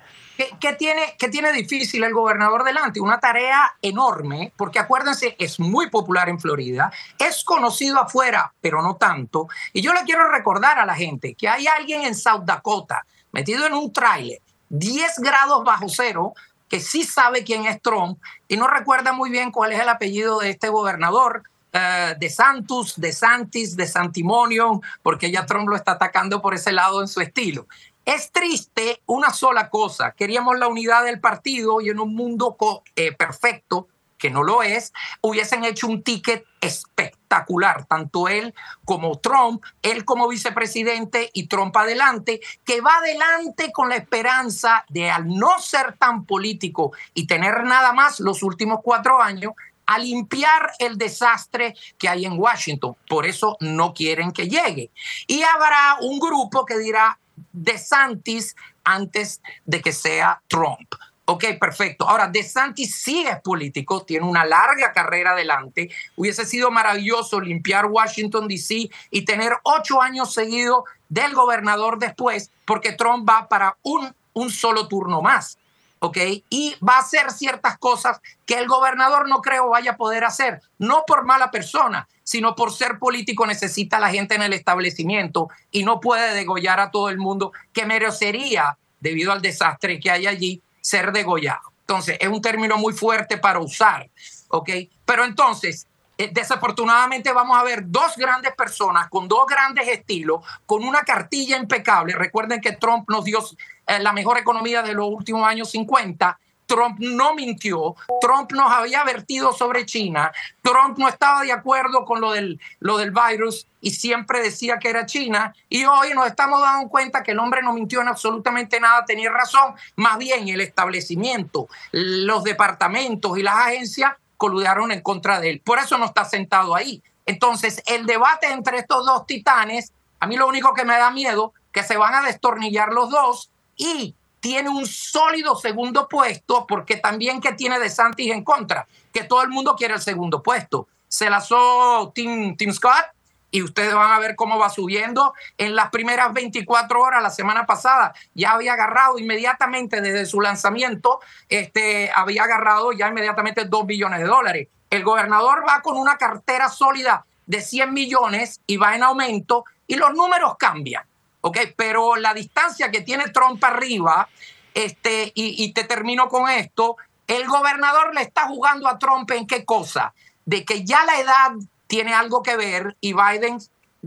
[0.60, 3.02] ¿Qué, tiene, qué tiene difícil el gobernador delante?
[3.02, 8.96] Una tarea enorme, porque acuérdense, es muy popular en Florida, es conocido afuera, pero no
[8.96, 9.50] tanto.
[9.74, 13.68] Y yo le quiero recordar a la gente que hay alguien en South Dakota metido
[13.68, 14.40] en un tráiler,
[14.70, 16.34] 10 grados bajo cero,
[16.70, 20.40] que sí sabe quién es Trump y no recuerda muy bien cuál es el apellido
[20.40, 21.44] de este gobernador,
[21.80, 26.72] eh, de Santos, de Santis, de Santimonium, porque ya Trump lo está atacando por ese
[26.72, 27.68] lado en su estilo.
[28.06, 30.12] Es triste una sola cosa.
[30.12, 32.58] Queríamos la unidad del partido y en un mundo
[32.96, 33.88] eh, perfecto,
[34.20, 40.28] que no lo es, hubiesen hecho un ticket espectacular, tanto él como Trump, él como
[40.28, 46.26] vicepresidente y Trump adelante, que va adelante con la esperanza de al no ser tan
[46.26, 49.54] político y tener nada más los últimos cuatro años,
[49.90, 52.96] a limpiar el desastre que hay en Washington.
[53.08, 54.92] Por eso no quieren que llegue.
[55.26, 57.18] Y habrá un grupo que dirá
[57.52, 60.94] DeSantis antes de que sea Trump.
[61.26, 62.08] Ok, perfecto.
[62.08, 65.90] Ahora, DeSantis sí es político, tiene una larga carrera adelante.
[66.16, 68.92] Hubiese sido maravilloso limpiar Washington, D.C.
[69.10, 74.88] y tener ocho años seguidos del gobernador después, porque Trump va para un, un solo
[74.88, 75.59] turno más.
[76.00, 76.18] ¿Ok?
[76.50, 80.62] Y va a hacer ciertas cosas que el gobernador no creo vaya a poder hacer,
[80.78, 85.84] no por mala persona, sino por ser político necesita la gente en el establecimiento y
[85.84, 90.62] no puede degollar a todo el mundo que merecería, debido al desastre que hay allí,
[90.82, 91.62] ser degollado.
[91.82, 94.10] Entonces, es un término muy fuerte para usar,
[94.50, 94.70] ¿ok?
[95.06, 95.88] Pero entonces,
[96.28, 102.14] desafortunadamente vamos a ver dos grandes personas con dos grandes estilos, con una cartilla impecable.
[102.14, 103.40] Recuerden que Trump nos dio
[103.88, 106.38] eh, la mejor economía de los últimos años 50.
[106.70, 112.22] Trump no mintió, Trump nos había vertido sobre China, Trump no estaba de acuerdo con
[112.22, 115.52] lo del, lo del virus y siempre decía que era China.
[115.68, 119.32] Y hoy nos estamos dando cuenta que el hombre no mintió en absolutamente nada, tenía
[119.32, 125.62] razón, más bien el establecimiento, los departamentos y las agencias coludaron en contra de él.
[125.64, 127.04] Por eso no está sentado ahí.
[127.28, 131.54] Entonces, el debate entre estos dos titanes, a mí lo único que me da miedo,
[131.74, 137.42] que se van a destornillar los dos y tiene un sólido segundo puesto, porque también
[137.42, 140.88] que tiene de Santis en contra, que todo el mundo quiere el segundo puesto.
[141.10, 143.06] Se lanzó Tim, Tim Scott,
[143.52, 145.34] y ustedes van a ver cómo va subiendo.
[145.58, 151.20] En las primeras 24 horas, la semana pasada, ya había agarrado inmediatamente desde su lanzamiento,
[151.48, 154.68] este, había agarrado ya inmediatamente 2 billones de dólares.
[154.90, 159.96] El gobernador va con una cartera sólida de 100 millones y va en aumento y
[159.96, 161.04] los números cambian,
[161.42, 161.58] ¿ok?
[161.76, 164.30] Pero la distancia que tiene Trump arriba,
[164.74, 169.46] este, y, y te termino con esto, el gobernador le está jugando a Trump en
[169.46, 170.14] qué cosa?
[170.46, 171.52] De que ya la edad
[171.90, 173.58] tiene algo que ver y Biden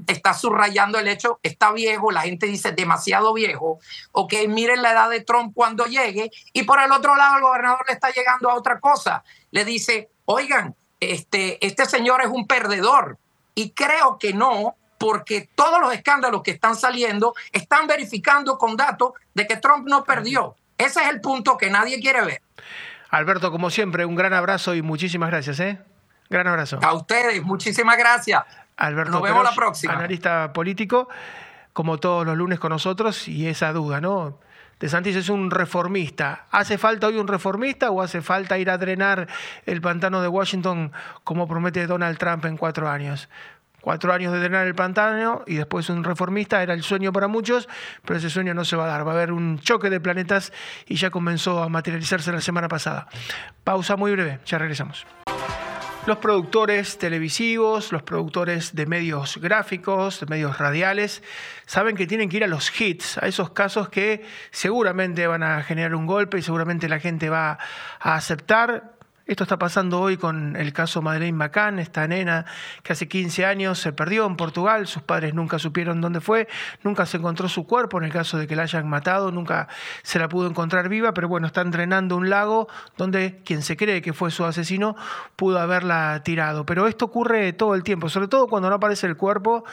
[0.06, 3.80] está subrayando el hecho, está viejo, la gente dice demasiado viejo,
[4.12, 7.84] ok, miren la edad de Trump cuando llegue, y por el otro lado el gobernador
[7.86, 13.18] le está llegando a otra cosa, le dice, oigan, este, este señor es un perdedor,
[13.54, 19.12] y creo que no, porque todos los escándalos que están saliendo están verificando con datos
[19.34, 20.54] de que Trump no perdió.
[20.78, 22.42] Ese es el punto que nadie quiere ver.
[23.10, 25.58] Alberto, como siempre, un gran abrazo y muchísimas gracias.
[25.60, 25.80] ¿eh?
[26.32, 26.78] Gran abrazo.
[26.82, 28.42] A ustedes, muchísimas gracias.
[28.78, 29.92] Alberto Nos vemos la próxima.
[29.92, 31.08] Analista político,
[31.74, 34.38] como todos los lunes con nosotros, y esa duda, ¿no?
[34.80, 36.46] De Santis es un reformista.
[36.50, 39.28] ¿Hace falta hoy un reformista o hace falta ir a drenar
[39.66, 40.90] el pantano de Washington
[41.22, 43.28] como promete Donald Trump en cuatro años?
[43.82, 47.68] Cuatro años de drenar el pantano y después un reformista era el sueño para muchos,
[48.06, 49.06] pero ese sueño no se va a dar.
[49.06, 50.50] Va a haber un choque de planetas
[50.86, 53.06] y ya comenzó a materializarse la semana pasada.
[53.64, 55.06] Pausa muy breve, ya regresamos.
[56.04, 61.22] Los productores televisivos, los productores de medios gráficos, de medios radiales,
[61.64, 65.62] saben que tienen que ir a los hits, a esos casos que seguramente van a
[65.62, 67.56] generar un golpe y seguramente la gente va
[68.00, 68.94] a aceptar
[69.26, 72.44] esto está pasando hoy con el caso Madeleine McCann, esta nena
[72.82, 76.48] que hace 15 años se perdió en Portugal, sus padres nunca supieron dónde fue,
[76.82, 79.68] nunca se encontró su cuerpo en el caso de que la hayan matado, nunca
[80.02, 84.02] se la pudo encontrar viva, pero bueno, está entrenando un lago donde quien se cree
[84.02, 84.96] que fue su asesino
[85.36, 86.66] pudo haberla tirado.
[86.66, 89.64] Pero esto ocurre todo el tiempo, sobre todo cuando no aparece el cuerpo,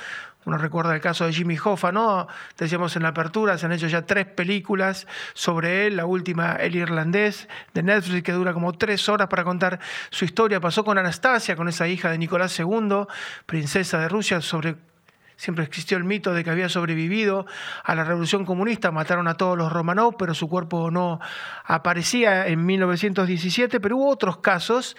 [0.45, 2.27] uno recuerda el caso de Jimmy Hoffa, ¿no?
[2.57, 5.97] Decíamos en la apertura, se han hecho ya tres películas sobre él.
[5.97, 10.61] La última, El Irlandés, de Netflix, que dura como tres horas para contar su historia.
[10.61, 13.05] Pasó con Anastasia, con esa hija de Nicolás II,
[13.45, 14.77] princesa de Rusia, sobre
[15.35, 17.45] siempre existió el mito de que había sobrevivido
[17.85, 21.21] a la revolución comunista, mataron a todos los Romanov, pero su cuerpo no
[21.63, 24.97] aparecía en 1917, pero hubo otros casos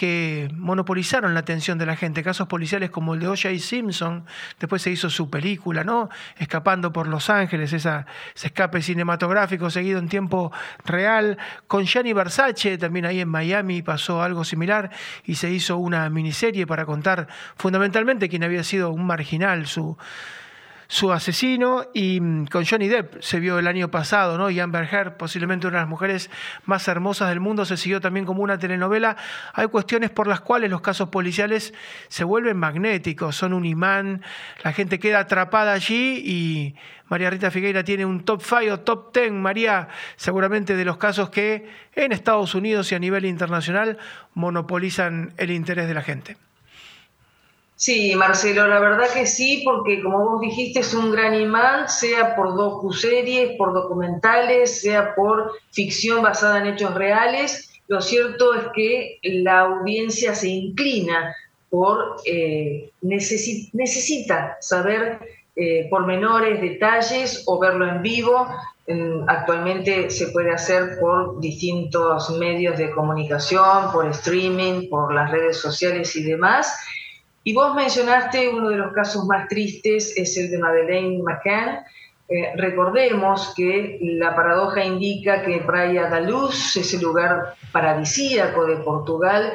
[0.00, 3.58] que monopolizaron la atención de la gente, casos policiales como el de O.J.
[3.58, 4.24] Simpson,
[4.58, 6.08] después se hizo su película, ¿no?
[6.38, 10.52] Escapando por Los Ángeles, esa, ese escape cinematográfico seguido en tiempo
[10.86, 11.36] real,
[11.66, 14.90] con Gianni Versace, también ahí en Miami pasó algo similar
[15.26, 19.98] y se hizo una miniserie para contar fundamentalmente quién había sido un marginal, su
[20.90, 24.50] su asesino y mm, con Johnny Depp se vio el año pasado, ¿no?
[24.50, 26.30] Y Amber Heard, posiblemente una de las mujeres
[26.64, 29.16] más hermosas del mundo, se siguió también como una telenovela.
[29.54, 31.72] Hay cuestiones por las cuales los casos policiales
[32.08, 34.22] se vuelven magnéticos, son un imán,
[34.64, 36.74] la gente queda atrapada allí y
[37.06, 39.86] María Rita Figueira tiene un top 5 o top 10, María,
[40.16, 43.96] seguramente de los casos que en Estados Unidos y a nivel internacional
[44.34, 46.49] monopolizan el interés de la gente.
[47.80, 52.36] Sí, Marcelo, la verdad que sí, porque como vos dijiste, es un gran imán, sea
[52.36, 57.72] por docu-series, por documentales, sea por ficción basada en hechos reales.
[57.88, 61.34] Lo cierto es que la audiencia se inclina
[61.70, 65.18] por, eh, necesita saber
[65.56, 68.46] eh, pormenores, detalles o verlo en vivo.
[69.26, 76.14] actualmente se puede hacer por distintos medios de comunicación, por streaming, por las redes sociales
[76.16, 76.76] y demás.
[77.42, 81.80] Y vos mencionaste uno de los casos más tristes, es el de Madeleine McCann.
[82.28, 89.54] Eh, recordemos que la paradoja indica que Praia da Luz, ese lugar paradisíaco de Portugal,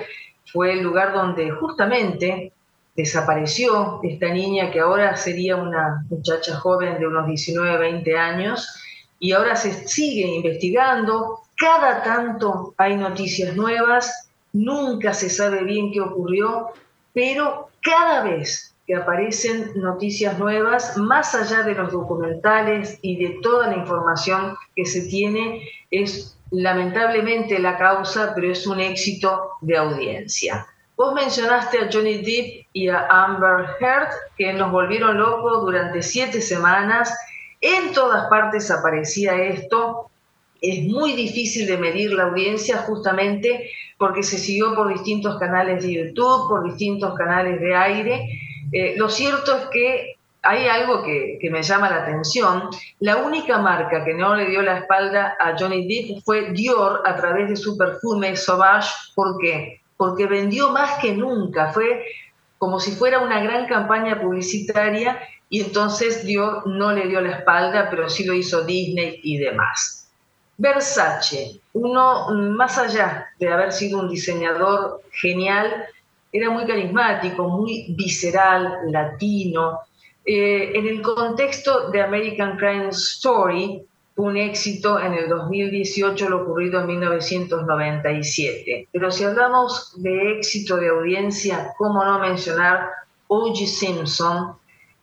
[0.51, 2.51] fue el lugar donde justamente
[2.95, 8.81] desapareció esta niña que ahora sería una muchacha joven de unos 19, 20 años,
[9.19, 16.01] y ahora se sigue investigando, cada tanto hay noticias nuevas, nunca se sabe bien qué
[16.01, 16.71] ocurrió,
[17.15, 23.67] pero cada vez que aparecen noticias nuevas, más allá de los documentales y de toda
[23.67, 30.67] la información que se tiene, es lamentablemente la causa, pero es un éxito de audiencia.
[30.97, 36.41] Vos mencionaste a Johnny Depp y a Amber Heard, que nos volvieron locos durante siete
[36.41, 37.17] semanas.
[37.61, 40.11] En todas partes aparecía esto.
[40.61, 45.93] Es muy difícil de medir la audiencia justamente porque se siguió por distintos canales de
[45.93, 48.29] YouTube, por distintos canales de aire.
[48.71, 52.69] Eh, lo cierto es que hay algo que, me llama la atención.
[52.99, 57.15] La única marca que no le dio la espalda a Johnny Depp fue Dior a
[57.15, 58.89] través de su perfume Sauvage.
[59.15, 59.81] ¿Por qué?
[59.97, 61.71] Porque vendió más que nunca.
[61.73, 62.05] Fue
[62.57, 67.87] como si fuera una gran campaña publicitaria y entonces Dior no le dio la espalda,
[67.89, 69.94] pero sí lo hizo Disney y demás.
[70.57, 75.85] Versace, uno más allá de haber sido un diseñador genial,
[76.31, 79.79] era muy carismático, muy visceral, latino.
[80.25, 83.85] Eh, en el contexto de American Crime Story,
[84.17, 88.87] un éxito en el 2018, lo ocurrido en 1997.
[88.91, 92.89] Pero si hablamos de éxito de audiencia, ¿cómo no mencionar
[93.27, 93.65] O.J.
[93.65, 94.55] Simpson,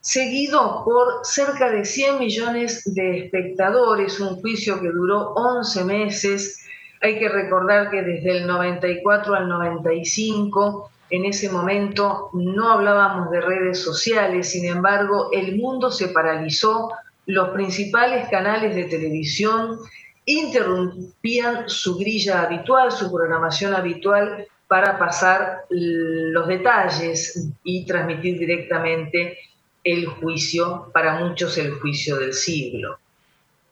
[0.03, 6.67] seguido por cerca de 100 millones de espectadores, un juicio que duró 11 meses.
[7.01, 13.41] Hay que recordar que desde el 94 al 95, en ese momento no hablábamos de
[13.41, 16.91] redes sociales, sin embargo, el mundo se paralizó,
[17.27, 19.79] los principales canales de televisión
[20.25, 29.37] interrumpían su grilla habitual, su programación habitual, para pasar los detalles y transmitir directamente
[29.85, 32.99] el juicio, para muchos el juicio del siglo.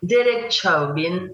[0.01, 1.33] Derek Chauvin,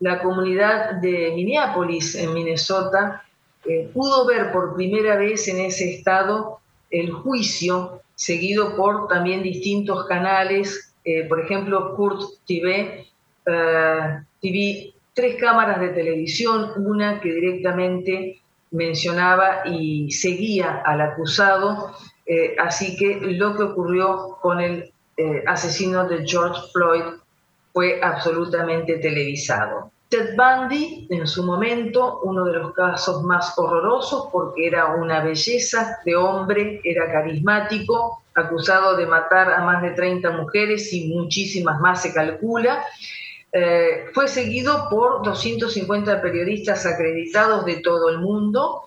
[0.00, 3.24] la comunidad de Minneapolis, en Minnesota,
[3.64, 6.60] eh, pudo ver por primera vez en ese estado
[6.90, 13.06] el juicio, seguido por también distintos canales, eh, por ejemplo, Kurt TV,
[13.46, 18.40] eh, TV, tres cámaras de televisión, una que directamente
[18.70, 21.94] mencionaba y seguía al acusado
[22.26, 27.04] eh, así que lo que ocurrió con el eh, asesino de George Floyd
[27.72, 29.90] fue absolutamente televisado.
[30.08, 35.98] Ted Bundy, en su momento, uno de los casos más horrorosos porque era una belleza
[36.04, 42.02] de hombre, era carismático, acusado de matar a más de 30 mujeres y muchísimas más
[42.02, 42.84] se calcula.
[43.52, 48.83] Eh, fue seguido por 250 periodistas acreditados de todo el mundo,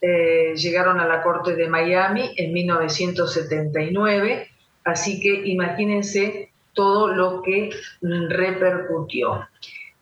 [0.00, 4.48] eh, llegaron a la Corte de Miami en 1979,
[4.84, 7.70] así que imagínense todo lo que
[8.00, 9.48] repercutió.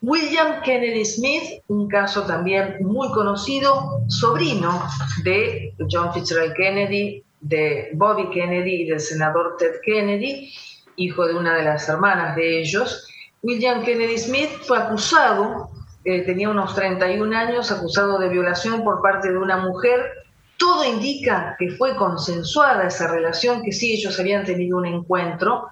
[0.02, 4.82] William Kennedy Smith, un caso también muy conocido, sobrino
[5.24, 10.52] de John Fitzgerald Kennedy, de Bobby Kennedy y del senador Ted Kennedy,
[10.96, 13.08] hijo de una de las hermanas de ellos.
[13.42, 15.70] William Kennedy Smith fue acusado
[16.08, 20.00] eh, tenía unos 31 años, acusado de violación por parte de una mujer.
[20.56, 25.66] Todo indica que fue consensuada esa relación, que sí, ellos habían tenido un encuentro,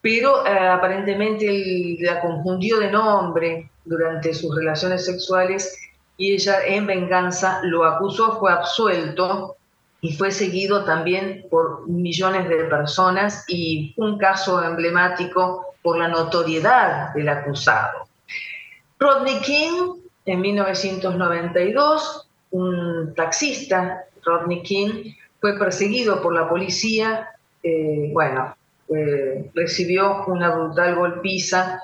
[0.00, 5.78] pero eh, aparentemente la confundió de nombre durante sus relaciones sexuales
[6.16, 9.56] y ella en venganza lo acusó, fue absuelto
[10.00, 17.12] y fue seguido también por millones de personas y un caso emblemático por la notoriedad
[17.12, 18.07] del acusado.
[18.98, 27.28] Rodney King, en 1992, un taxista, Rodney King, fue perseguido por la policía,
[27.62, 28.56] eh, bueno,
[28.88, 31.82] eh, recibió una brutal golpiza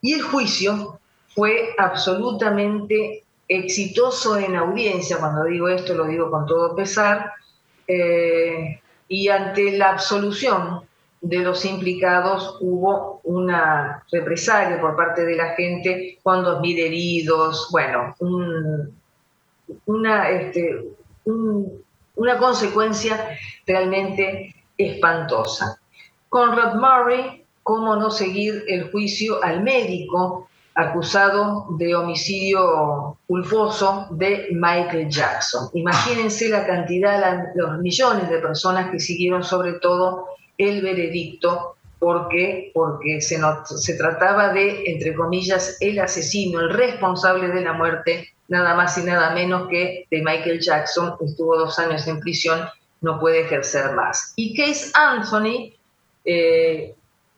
[0.00, 1.00] y el juicio
[1.34, 7.32] fue absolutamente exitoso en audiencia, cuando digo esto lo digo con todo pesar,
[7.86, 10.82] eh, y ante la absolución
[11.24, 17.68] de los implicados hubo una represalia por parte de la gente con dos mil heridos,
[17.72, 18.14] bueno,
[19.86, 20.84] una, este,
[21.24, 25.80] una consecuencia realmente espantosa.
[26.28, 34.48] Con Rod Murray, ¿cómo no seguir el juicio al médico acusado de homicidio culposo de
[34.50, 35.68] Michael Jackson.
[35.72, 40.26] Imagínense la cantidad, los millones de personas que siguieron sobre todo
[40.58, 42.72] el veredicto porque,
[43.20, 48.98] se, se trataba de, entre comillas, el asesino, el responsable de la muerte, nada más
[48.98, 52.60] y nada menos que de Michael Jackson, estuvo dos años en prisión,
[53.00, 54.34] no puede ejercer más.
[54.36, 55.72] Y Case Anthony,
[56.26, 56.94] eh,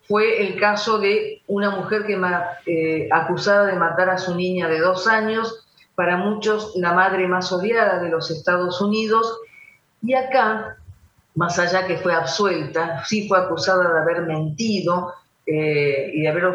[0.09, 2.19] fue el caso de una mujer que
[2.67, 7.53] eh, acusada de matar a su niña de dos años, para muchos la madre más
[7.53, 9.39] odiada de los Estados Unidos,
[10.03, 10.77] y acá,
[11.37, 15.13] más allá que fue absuelta, sí fue acusada de haber mentido
[15.47, 16.47] eh, y de haber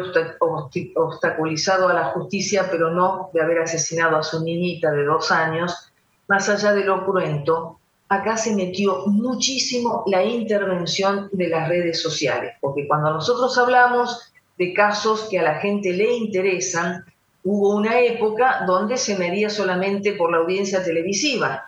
[0.94, 5.92] obstaculizado a la justicia, pero no de haber asesinado a su niñita de dos años,
[6.28, 7.78] más allá de lo cruento,
[8.08, 14.74] acá se metió muchísimo la intervención de las redes sociales, porque cuando nosotros hablamos de
[14.74, 17.04] casos que a la gente le interesan,
[17.44, 21.64] hubo una época donde se medía solamente por la audiencia televisiva.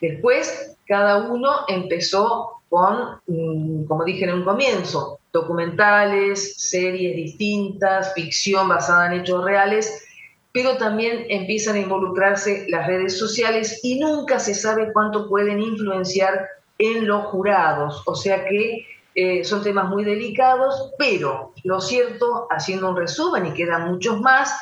[0.00, 8.68] Después, cada uno empezó con, mm, como dije en un comienzo, documentales, series distintas, ficción
[8.68, 10.04] basada en hechos reales,
[10.52, 16.48] pero también empiezan a involucrarse las redes sociales y nunca se sabe cuánto pueden influenciar
[16.78, 18.02] en los jurados.
[18.06, 23.54] O sea que eh, son temas muy delicados, pero lo cierto, haciendo un resumen y
[23.54, 24.52] quedan muchos más,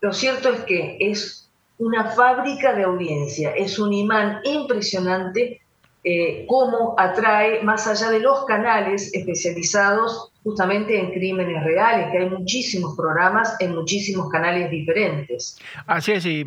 [0.00, 5.60] lo cierto es que es una fábrica de audiencia, es un imán impresionante
[6.04, 12.30] eh, cómo atrae, más allá de los canales especializados justamente en crímenes reales, que hay
[12.30, 15.58] muchísimos programas en muchísimos canales diferentes.
[15.86, 16.46] Así es, y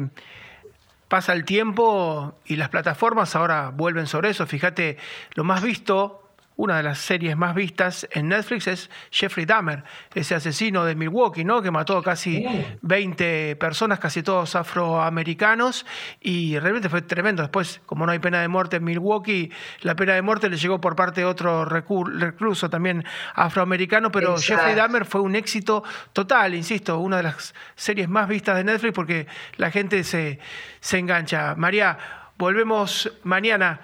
[1.07, 4.47] pasa el tiempo y las plataformas ahora vuelven sobre eso.
[4.47, 4.97] Fíjate,
[5.35, 6.20] lo más visto
[6.61, 9.83] una de las series más vistas en Netflix es Jeffrey Dahmer,
[10.13, 11.59] ese asesino de Milwaukee, ¿no?
[11.59, 12.45] Que mató casi
[12.83, 15.87] 20 personas, casi todos afroamericanos,
[16.19, 17.41] y realmente fue tremendo.
[17.41, 19.51] Después, como no hay pena de muerte en Milwaukee,
[19.81, 23.03] la pena de muerte le llegó por parte de otro recluso también
[23.33, 25.83] afroamericano, pero Jeffrey Dahmer fue un éxito
[26.13, 29.25] total, insisto, una de las series más vistas de Netflix porque
[29.57, 30.37] la gente se,
[30.79, 31.55] se engancha.
[31.55, 31.97] María,
[32.37, 33.81] volvemos mañana,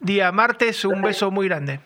[0.00, 1.80] día martes, un beso muy grande.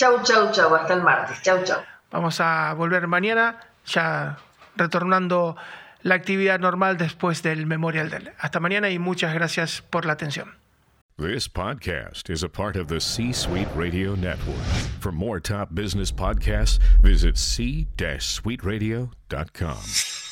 [0.00, 0.74] Chau, chau, chau.
[0.74, 1.42] Hasta el martes.
[1.42, 1.82] Chau, chau.
[2.10, 4.38] Vamos a volver mañana, ya
[4.74, 5.56] retornando
[6.00, 8.30] la actividad normal después del Memorial Day.
[8.38, 10.54] Hasta mañana y muchas gracias por la atención.
[11.18, 14.64] This podcast is a part of the C Suite Radio Network.
[15.00, 20.29] For more top business podcasts, visit c-suiteradio.com.